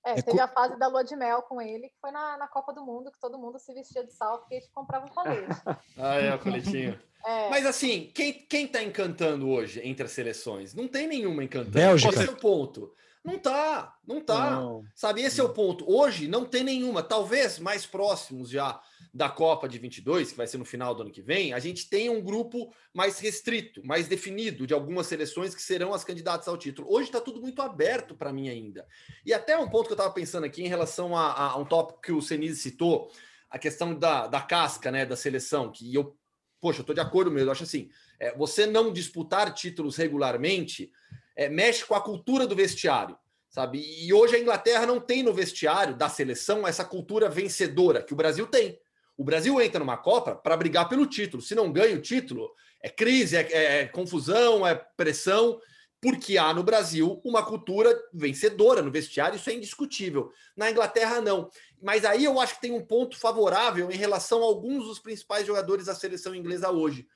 [0.06, 2.48] É, é teve a fase da lua de mel com ele, que foi na, na
[2.48, 5.48] Copa do Mundo, que todo mundo se vestia de Southgate e comprava um colete.
[5.98, 7.00] ah, é, o coletinho.
[7.26, 7.50] É.
[7.50, 10.74] Mas assim, quem, quem tá encantando hoje entre as seleções?
[10.74, 11.72] Não tem nenhuma encantando.
[11.72, 12.14] Bélgica.
[12.14, 12.94] Esse é o ponto.
[13.24, 14.52] Não tá, não tá.
[14.52, 14.84] Não.
[14.94, 15.90] Sabe, esse é o ponto.
[15.90, 17.02] Hoje não tem nenhuma.
[17.02, 18.82] Talvez mais próximos já
[19.14, 21.88] da Copa de 22, que vai ser no final do ano que vem, a gente
[21.88, 26.58] tenha um grupo mais restrito, mais definido de algumas seleções que serão as candidatas ao
[26.58, 26.92] título.
[26.92, 28.86] Hoje está tudo muito aberto para mim ainda.
[29.26, 32.02] E até um ponto que eu estava pensando aqui em relação a, a, um tópico
[32.02, 33.10] que o Senise citou,
[33.50, 36.18] a questão da, da casca, né, da seleção, que eu,
[36.60, 37.50] poxa, eu estou de acordo mesmo.
[37.50, 40.92] Eu acho assim, é, você não disputar títulos regularmente
[41.36, 43.18] é, mexe com a cultura do vestiário
[43.54, 43.86] sabe?
[44.04, 48.16] E hoje a Inglaterra não tem no vestiário da seleção essa cultura vencedora que o
[48.16, 48.80] Brasil tem.
[49.16, 51.40] O Brasil entra numa Copa para brigar pelo título.
[51.40, 52.50] Se não ganha o título,
[52.82, 55.60] é crise, é, é, é confusão, é pressão,
[56.02, 60.32] porque há no Brasil uma cultura vencedora no vestiário, isso é indiscutível.
[60.58, 61.48] Na Inglaterra, não.
[61.80, 65.46] Mas aí eu acho que tem um ponto favorável em relação a alguns dos principais
[65.46, 67.08] jogadores da seleção inglesa hoje.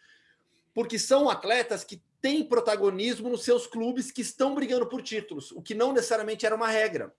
[0.72, 5.62] Porque são atletas que têm protagonismo nos seus clubes que estão brigando por títulos, o
[5.62, 7.16] que não necessariamente era uma regra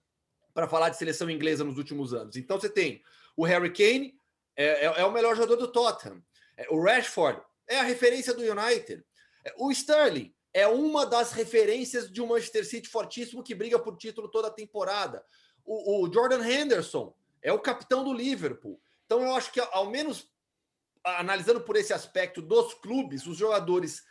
[0.52, 2.36] para falar de seleção inglesa nos últimos anos.
[2.36, 3.02] Então você tem
[3.34, 4.20] o Harry Kane,
[4.54, 6.22] é, é, é o melhor jogador do Tottenham.
[6.58, 9.02] É, o Rashford é a referência do United.
[9.46, 13.96] É, o Sterling é uma das referências de um Manchester City fortíssimo que briga por
[13.96, 15.24] título toda a temporada.
[15.64, 18.78] O, o Jordan Henderson é o capitão do Liverpool.
[19.06, 20.30] Então eu acho que ao menos
[21.02, 24.02] analisando por esse aspecto dos clubes, os jogadores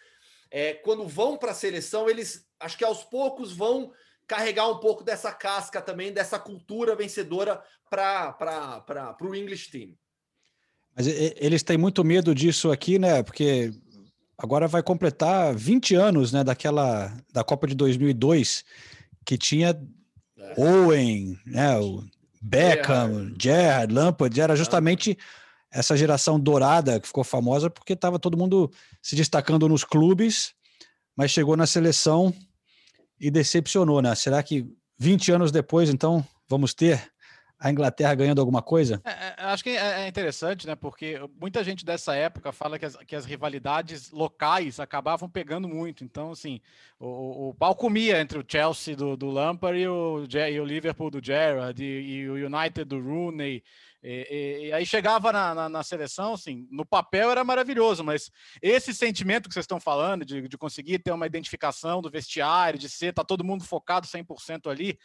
[0.51, 3.91] é, quando vão para a seleção, eles acho que aos poucos vão
[4.25, 9.93] carregar um pouco dessa casca também, dessa cultura vencedora para o English Team.
[10.95, 13.21] Mas eles têm muito medo disso aqui, né?
[13.23, 13.71] Porque
[14.37, 18.65] agora vai completar 20 anos, né, daquela da Copa de 2002
[19.25, 19.79] que tinha
[20.37, 20.53] é.
[20.57, 22.03] Owen, né, o
[22.41, 25.17] Beckham, Gerrard, Lampard, era justamente
[25.71, 30.53] essa geração dourada que ficou famosa porque estava todo mundo se destacando nos clubes,
[31.15, 32.33] mas chegou na seleção
[33.19, 34.13] e decepcionou, né?
[34.15, 34.65] Será que
[34.99, 37.11] 20 anos depois, então, vamos ter
[37.59, 39.01] a Inglaterra ganhando alguma coisa?
[39.03, 40.75] É, é, acho que é, é interessante, né?
[40.75, 46.03] Porque muita gente dessa época fala que as, que as rivalidades locais acabavam pegando muito.
[46.03, 46.61] Então, assim,
[46.99, 51.09] o, o pau comia entre o Chelsea do, do Lampard e o, e o Liverpool
[51.09, 53.63] do Gerrard e, e, o United do Rooney.
[54.09, 58.31] E, e, e aí chegava na, na, na, seleção, assim, no papel era maravilhoso, mas
[58.61, 62.87] esse sentimento que vocês estão falando de, de conseguir ter uma identificação do vestiário, de
[62.87, 64.97] ser, tá todo mundo focado 100% ali,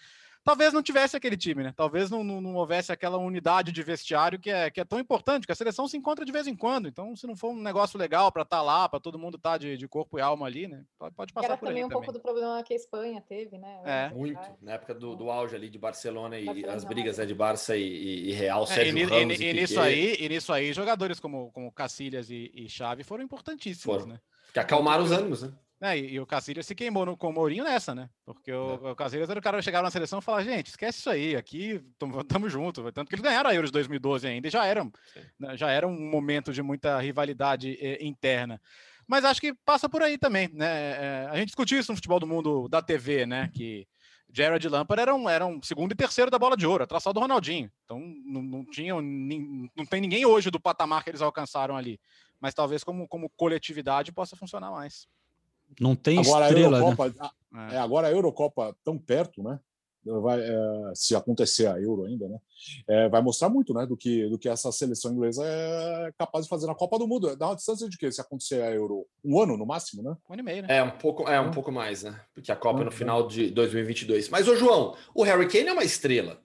[0.45, 1.72] talvez não tivesse aquele time, né?
[1.76, 5.47] Talvez não, não, não, houvesse aquela unidade de vestiário que é, que é tão importante,
[5.47, 6.88] que a seleção se encontra de vez em quando.
[6.88, 9.53] Então, se não for um negócio legal para estar tá lá, para todo mundo estar
[9.53, 10.84] tá de, de, corpo e alma ali, né?
[10.99, 12.05] Pode, pode passar Era por também um também.
[12.05, 13.80] pouco do problema que a Espanha teve, né?
[13.84, 14.09] É.
[14.14, 14.40] Muito.
[14.61, 17.76] Na época do, do auge ali de Barcelona e Barcelona, as brigas né, de Barça
[17.76, 20.72] e, e Real, Sérgio é, e, Ramos e, e, e nisso aí, e nisso aí,
[20.72, 24.07] jogadores como, como Cacilhas e, e Xavi foram importantíssimos, foram.
[24.07, 24.20] né?
[24.53, 25.53] Que acalmaram os ânimos, né?
[25.83, 28.09] É, e, e, o Casillas se queimou no, com o Mourinho nessa, né?
[28.24, 28.93] Porque o, é.
[28.93, 31.35] o Casillas era o cara que chegava na seleção e falava, gente, esquece isso aí,
[31.35, 32.93] aqui tamo, tamo junto.
[32.93, 34.85] Tanto que eles ganharam a Euro de 2012 ainda, e já era,
[35.41, 38.61] né, já era um momento de muita rivalidade eh, interna.
[39.09, 40.66] Mas acho que passa por aí também, né?
[40.66, 43.51] É, a gente discutiu isso no futebol do mundo da TV, né?
[43.53, 43.85] Que
[44.33, 47.20] Jared Lampard era um, era um segundo e terceiro da bola de ouro, traçado do
[47.20, 47.68] Ronaldinho.
[47.85, 51.99] Então não, não, tinha, não tem ninguém hoje do patamar que eles alcançaram ali.
[52.41, 55.09] Mas talvez como, como coletividade possa funcionar mais.
[55.80, 56.86] Não tem agora estrela, a né?
[56.86, 57.68] Eurocopa, né?
[57.72, 59.58] é, agora a Eurocopa tão perto, né?
[60.04, 62.36] Vai, é, se acontecer a Euro ainda, né?
[62.88, 63.86] É, vai mostrar muito, né?
[63.86, 67.36] Do que, do que essa seleção inglesa é capaz de fazer na Copa do Mundo.
[67.36, 68.10] Dá uma distância de quê?
[68.10, 70.16] Se acontecer a Euro, um ano no máximo, né?
[70.28, 70.76] Um ano e meio, né?
[70.76, 71.52] É um pouco, é um é.
[71.52, 72.20] pouco mais, né?
[72.34, 74.28] Porque a Copa é no final de 2022.
[74.28, 76.40] Mas o João, o Harry Kane é uma estrela.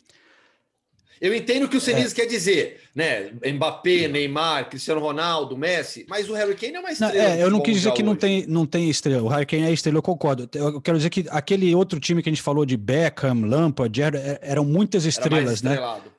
[1.19, 2.15] Eu entendo o que o Senise é.
[2.15, 3.31] quer dizer, né?
[3.53, 7.13] Mbappé, Neymar, Cristiano Ronaldo, Messi, mas o Harry Kane é uma estrela.
[7.13, 9.23] Não, é, eu não quis dizer que não tem, não tem estrela.
[9.23, 10.49] O Harry Kane é estrela, eu concordo.
[10.53, 14.39] Eu quero dizer que aquele outro time que a gente falou de Beckham, Lampard, é,
[14.41, 15.77] eram muitas estrelas, né?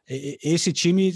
[0.08, 1.12] Esse time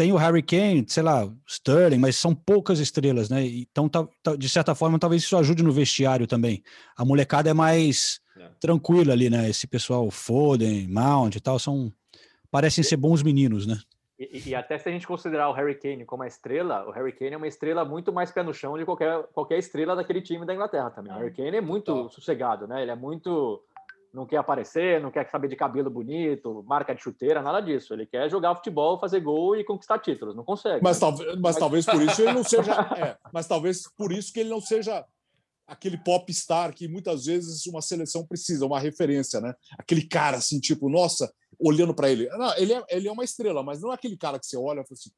[0.00, 3.46] tem o Harry Kane, sei lá, Sterling, mas são poucas estrelas, né?
[3.46, 6.62] Então, tá, tá, de certa forma, talvez isso ajude no vestiário também.
[6.96, 8.48] A molecada é mais é.
[8.58, 9.50] tranquila ali, né?
[9.50, 11.92] Esse pessoal Foden, Mount e tal, são
[12.50, 13.78] parecem ser bons meninos, né?
[14.20, 17.10] E, e, até se a gente considerar o Harry Kane como uma estrela, o Harry
[17.10, 20.44] Kane é uma estrela muito mais pé no chão de qualquer, qualquer estrela daquele time
[20.44, 21.10] da Inglaterra também.
[21.10, 22.82] O Harry Kane é muito sossegado, né?
[22.82, 23.64] Ele é muito.
[24.12, 27.94] Não quer aparecer, não quer saber de cabelo bonito, marca de chuteira, nada disso.
[27.94, 30.36] Ele quer jogar futebol, fazer gol e conquistar títulos.
[30.36, 30.82] Não consegue.
[30.82, 31.00] Mas, né?
[31.00, 32.72] talvez, mas, mas talvez por isso ele não seja.
[32.98, 35.06] É, mas talvez por isso que ele não seja
[35.66, 39.54] aquele pop star que muitas vezes uma seleção precisa, uma referência, né?
[39.78, 42.28] Aquele cara assim, tipo, nossa, olhando para ele.
[42.30, 44.80] Não, ele, é, ele é uma estrela, mas não é aquele cara que você olha
[44.80, 45.10] e fala assim,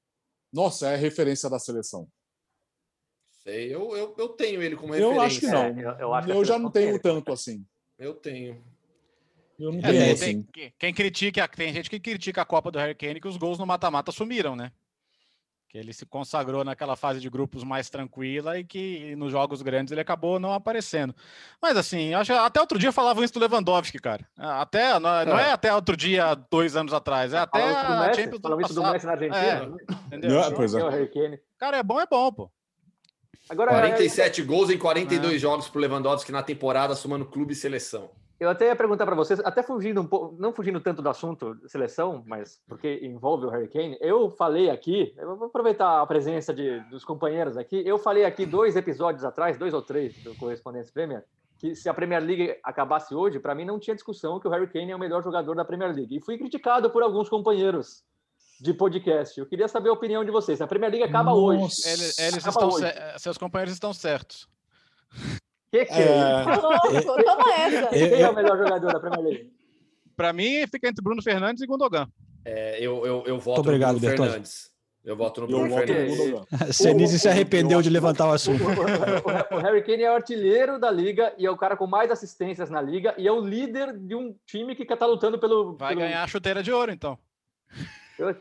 [0.53, 2.09] nossa, é referência da seleção.
[3.43, 5.16] Sei, eu, eu, eu tenho ele como referência.
[5.16, 5.62] Eu acho que não.
[5.62, 7.64] É, eu, eu, acho eu já não tenho tanto assim.
[7.99, 8.62] Eu tenho.
[9.59, 10.43] Eu não é, tenho, assim.
[10.43, 13.59] Tem, quem critica, tem gente que critica a Copa do Harry Kane que os gols
[13.59, 14.72] no mata-mata sumiram, né?
[15.72, 19.90] Que ele se consagrou naquela fase de grupos mais tranquila e que nos jogos grandes
[19.90, 21.14] ele acabou não aparecendo.
[21.62, 24.28] Mas assim, acho até outro dia falavam isso do Lewandowski, cara.
[24.36, 25.24] Até não, é.
[25.24, 28.74] não é até outro dia, dois anos atrás, é até a Messi, Champions do isso
[28.74, 29.38] do Messi na Argentina.
[29.38, 29.76] É, né?
[30.08, 30.42] entendeu?
[30.42, 31.40] Não, pois é.
[31.58, 32.50] Cara, é bom, é bom, pô.
[33.48, 34.44] Agora, 47 é...
[34.44, 35.38] gols em 42 é.
[35.38, 38.10] jogos pro Lewandowski na temporada, somando clube e seleção.
[38.43, 41.57] Eu até ia perguntar para vocês, até fugindo um pouco, não fugindo tanto do assunto
[41.68, 46.80] seleção, mas porque envolve o Hurricane, eu falei aqui, eu vou aproveitar a presença de,
[46.90, 51.24] dos companheiros aqui, eu falei aqui dois episódios atrás, dois ou três do Correspondentes Premier,
[51.57, 54.66] que se a Premier League acabasse hoje, para mim não tinha discussão que o Harry
[54.66, 56.16] Kane é o melhor jogador da Premier League.
[56.16, 58.03] E fui criticado por alguns companheiros
[58.61, 59.38] de podcast.
[59.38, 60.61] Eu queria saber a opinião de vocês.
[60.61, 61.40] A Premier League acaba Nossa.
[61.40, 61.74] hoje.
[61.86, 63.18] Eles, eles acaba estão hoje.
[63.18, 64.49] seus companheiros estão certos.
[65.72, 67.06] Que que é, é isso?
[67.24, 67.88] Toma essa.
[67.88, 69.52] Quem é o melhor jogador da Premier League?
[70.14, 72.06] Para mim, fica entre Bruno Fernandes e Gundogan.
[72.44, 74.30] É, eu, eu, eu voto obrigado, no Bruno Bertozzi.
[74.30, 74.72] Fernandes.
[75.02, 76.18] Eu voto no Bruno Fernandes.
[76.76, 78.62] Senise se arrependeu de levantar o assunto.
[78.62, 82.10] O, o, Harry Kane é o artilheiro da liga e é o cara com mais
[82.10, 85.74] assistências na liga e é o líder de um time que está lutando pelo.
[85.78, 86.02] Vai pelo...
[86.02, 87.18] ganhar a chuteira de ouro, então.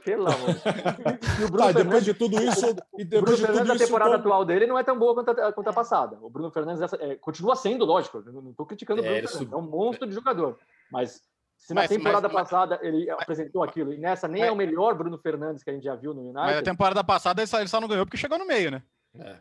[0.03, 0.55] Pelo amor.
[1.39, 2.75] E o Bruno tá, depois de tudo isso.
[2.97, 5.29] E depois Bruno de Fernandes, tudo a temporada atual dele não é tão boa quanto
[5.31, 6.17] a, quanto a passada.
[6.21, 8.21] O Bruno Fernandes é, continua sendo, lógico.
[8.21, 9.51] Não estou criticando o Bruno é, Fernandes.
[9.51, 10.59] É um monstro de jogador.
[10.91, 11.21] Mas
[11.57, 14.55] se na mas, temporada mas, passada mas, ele apresentou aquilo e nessa nem é o
[14.55, 16.45] melhor Bruno Fernandes que a gente já viu no United.
[16.45, 18.83] Mas a temporada passada ele só, ele só não ganhou porque chegou no meio, né?
[19.19, 19.37] É.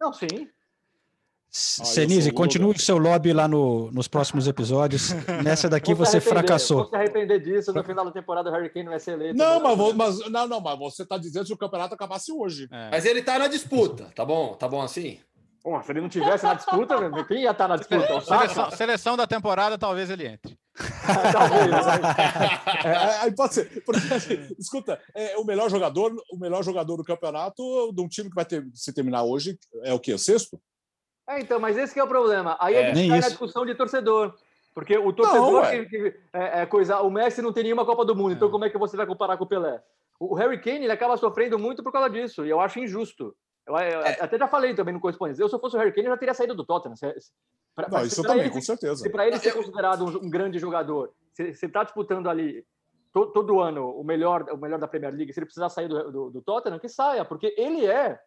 [0.00, 0.50] Não, sim.
[1.56, 5.12] Ah, Senise, continue o seu lobby lá no, nos próximos episódios.
[5.44, 6.78] Nessa daqui você fracassou.
[6.78, 9.38] Vou se arrepender disso no final da temporada, o Harry Kane vai ser eleito.
[9.38, 12.66] Não, mas, vou, mas, não, não, mas você está dizendo se o campeonato acabasse hoje.
[12.72, 12.90] É.
[12.90, 14.54] Mas ele está na disputa, tá bom?
[14.54, 15.20] Tá bom assim?
[15.62, 16.96] Bom, se ele não tivesse na disputa,
[17.28, 18.20] quem ia estar tá na disputa?
[18.20, 20.58] Seleção, seleção, da temporada, talvez ele entre.
[22.84, 23.82] é, aí pode ser.
[23.84, 28.28] Porque, assim, escuta, é, o melhor jogador, o melhor jogador do campeonato de um time
[28.28, 30.12] que vai ter, se terminar hoje é o quê?
[30.12, 30.60] O sexto?
[31.28, 32.56] É, então, mas esse é o problema.
[32.60, 34.34] Aí é, a gente cai na discussão de torcedor.
[34.74, 37.00] Porque o torcedor não, que, que é, é, coisa.
[37.00, 38.50] O Messi não tem nenhuma Copa do Mundo, então é.
[38.50, 39.80] como é que você vai comparar com o Pelé?
[40.18, 43.36] O Harry Kane ele acaba sofrendo muito por causa disso, e eu acho injusto.
[43.66, 44.18] Eu, eu é.
[44.20, 45.40] até já falei também no correspondente.
[45.40, 46.96] Eu, se eu fosse o Harry Kane, eu já teria saído do Tottenham.
[46.96, 47.30] Se, se,
[47.74, 48.96] pra, não, isso também, ele, com certeza.
[48.96, 52.64] Se para ele ser considerado um, um, grande jogador, você está disputando ali
[53.12, 56.10] to, todo ano o melhor, o melhor da Premier League, se ele precisar sair do,
[56.10, 58.18] do, do Tottenham, que saia, porque ele é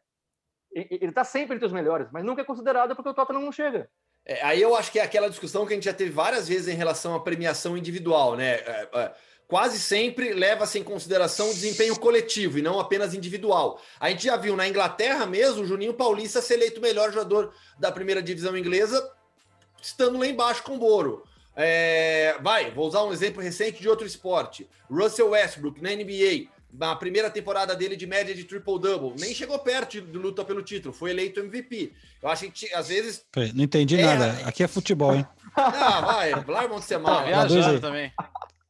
[0.72, 3.90] ele está sempre entre os melhores, mas nunca é considerado porque o Tottenham não chega.
[4.26, 6.68] É, aí eu acho que é aquela discussão que a gente já teve várias vezes
[6.68, 8.56] em relação à premiação individual, né?
[8.56, 9.12] É, é,
[9.48, 13.82] quase sempre leva-se em consideração o desempenho coletivo e não apenas individual.
[14.00, 17.54] A gente já viu na Inglaterra mesmo o Juninho Paulista ser eleito o melhor jogador
[17.80, 19.10] da primeira divisão inglesa,
[19.82, 21.24] estando lá embaixo com o Boro.
[21.56, 24.70] É, vai, vou usar um exemplo recente de outro esporte.
[24.92, 29.14] Russell Westbrook na NBA na primeira temporada dele de média de triple-double.
[29.20, 31.94] Nem chegou perto de luta pelo título, foi eleito MVP.
[32.22, 33.26] Eu acho que às vezes.
[33.54, 34.06] Não entendi é...
[34.06, 34.48] nada.
[34.48, 35.26] Aqui é futebol, hein?
[35.56, 37.18] Ah, vai, larga de ser mal.
[37.18, 38.12] Tá viajando também.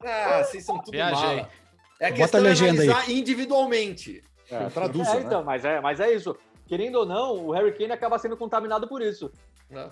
[0.01, 1.37] Ah, vocês são tudo Viajei.
[1.37, 1.51] mal.
[1.99, 3.19] É a questão Bota a legenda é aí.
[3.19, 4.23] individualmente.
[4.49, 5.23] É, traduz, é, né?
[5.25, 6.37] então, mas é, mas é isso.
[6.67, 9.31] Querendo ou não, o Harry Kane acaba sendo contaminado por isso.
[9.71, 9.89] É.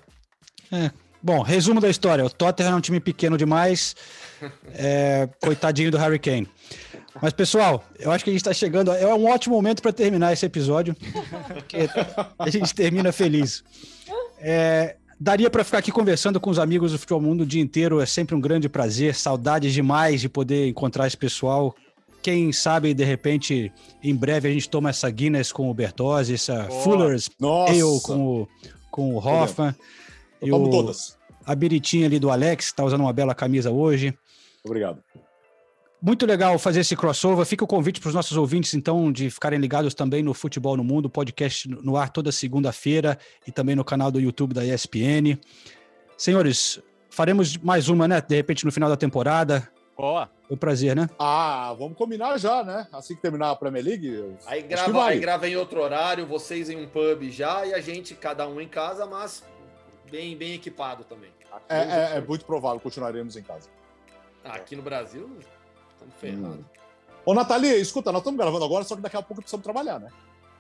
[0.72, 0.92] é.
[1.22, 2.24] Bom, resumo da história.
[2.24, 3.96] O Tottenham é um time pequeno demais.
[4.74, 6.48] É, coitadinho do Harry Kane.
[7.22, 8.92] Mas, pessoal, eu acho que a gente está chegando.
[8.92, 10.96] É um ótimo momento para terminar esse episódio,
[11.48, 11.90] porque
[12.38, 13.64] a gente termina feliz.
[14.40, 18.02] É, daria para ficar aqui conversando com os amigos do Futebol Mundo o dia inteiro,
[18.02, 19.16] é sempre um grande prazer.
[19.16, 21.74] Saudades demais de poder encontrar esse pessoal.
[22.22, 23.72] Quem sabe, de repente,
[24.04, 28.42] em breve a gente toma essa Guinness com o Bertozzi, essa oh, Fuller's Ale com
[28.42, 28.48] o,
[28.92, 29.76] com o Hoffman.
[30.42, 31.18] Eu tomo o, todas.
[31.46, 34.14] A biritinha ali do Alex, está usando uma bela camisa hoje.
[34.64, 35.04] Obrigado.
[36.06, 37.44] Muito legal fazer esse crossover.
[37.48, 40.84] Fica o convite para os nossos ouvintes, então, de ficarem ligados também no Futebol no
[40.84, 45.36] Mundo, podcast no ar toda segunda-feira e também no canal do YouTube da ESPN.
[46.16, 46.80] Senhores,
[47.10, 48.22] faremos mais uma, né?
[48.22, 49.68] De repente, no final da temporada.
[49.98, 50.30] Boa.
[50.48, 51.10] Foi um prazer, né?
[51.18, 52.86] Ah, vamos combinar já, né?
[52.92, 54.36] Assim que terminar a Premier League.
[54.46, 58.14] Aí grava, aí grava em outro horário, vocês em um pub já e a gente,
[58.14, 59.44] cada um em casa, mas
[60.12, 61.32] bem, bem equipado também.
[61.68, 63.70] É, é, é muito provável continuaremos em casa.
[64.44, 65.40] Aqui no Brasil,
[66.08, 66.60] estamos ferrados.
[66.60, 66.76] Hum.
[67.26, 70.10] Ô, Nathalie, escuta, nós estamos gravando agora, só que daqui a pouco precisamos trabalhar, né?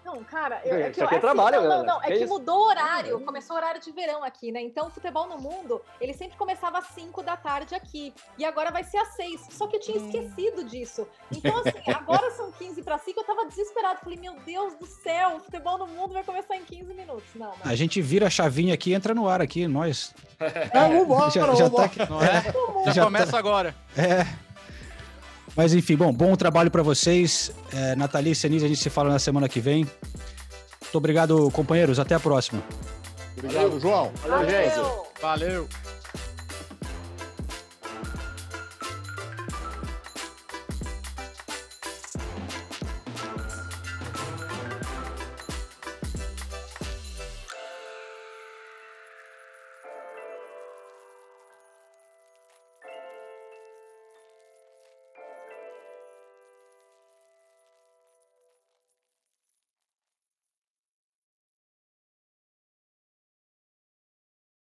[0.05, 2.59] Não, cara, eu, é que, eu, é trabalho, não, não, não, é, é que mudou
[2.59, 4.61] o horário, começou o horário de verão aqui, né?
[4.61, 8.69] Então, o futebol no mundo, ele sempre começava às 5 da tarde aqui, e agora
[8.69, 9.47] vai ser às 6.
[9.49, 10.05] Só que eu tinha hum.
[10.05, 11.07] esquecido disso.
[11.31, 13.99] Então, assim, agora são 15 para 5, eu tava desesperado.
[14.03, 17.25] Falei, meu Deus do céu, o futebol no mundo vai começar em 15 minutos.
[17.33, 17.71] Não, mas...
[17.71, 20.13] A gente vira a chavinha aqui e entra no ar aqui, nós.
[20.37, 23.39] É, vambora, já, já, tá aqui, é, já, já começa tá...
[23.39, 23.73] agora.
[23.97, 24.45] É.
[25.55, 27.51] Mas enfim, bom, bom trabalho para vocês.
[27.73, 29.85] É, Nathalie e Senise, a gente se fala na semana que vem.
[30.81, 31.99] Muito obrigado, companheiros.
[31.99, 32.61] Até a próxima.
[33.37, 34.11] Obrigado, João.
[34.27, 35.21] Valeu, gente.
[35.21, 35.67] Valeu.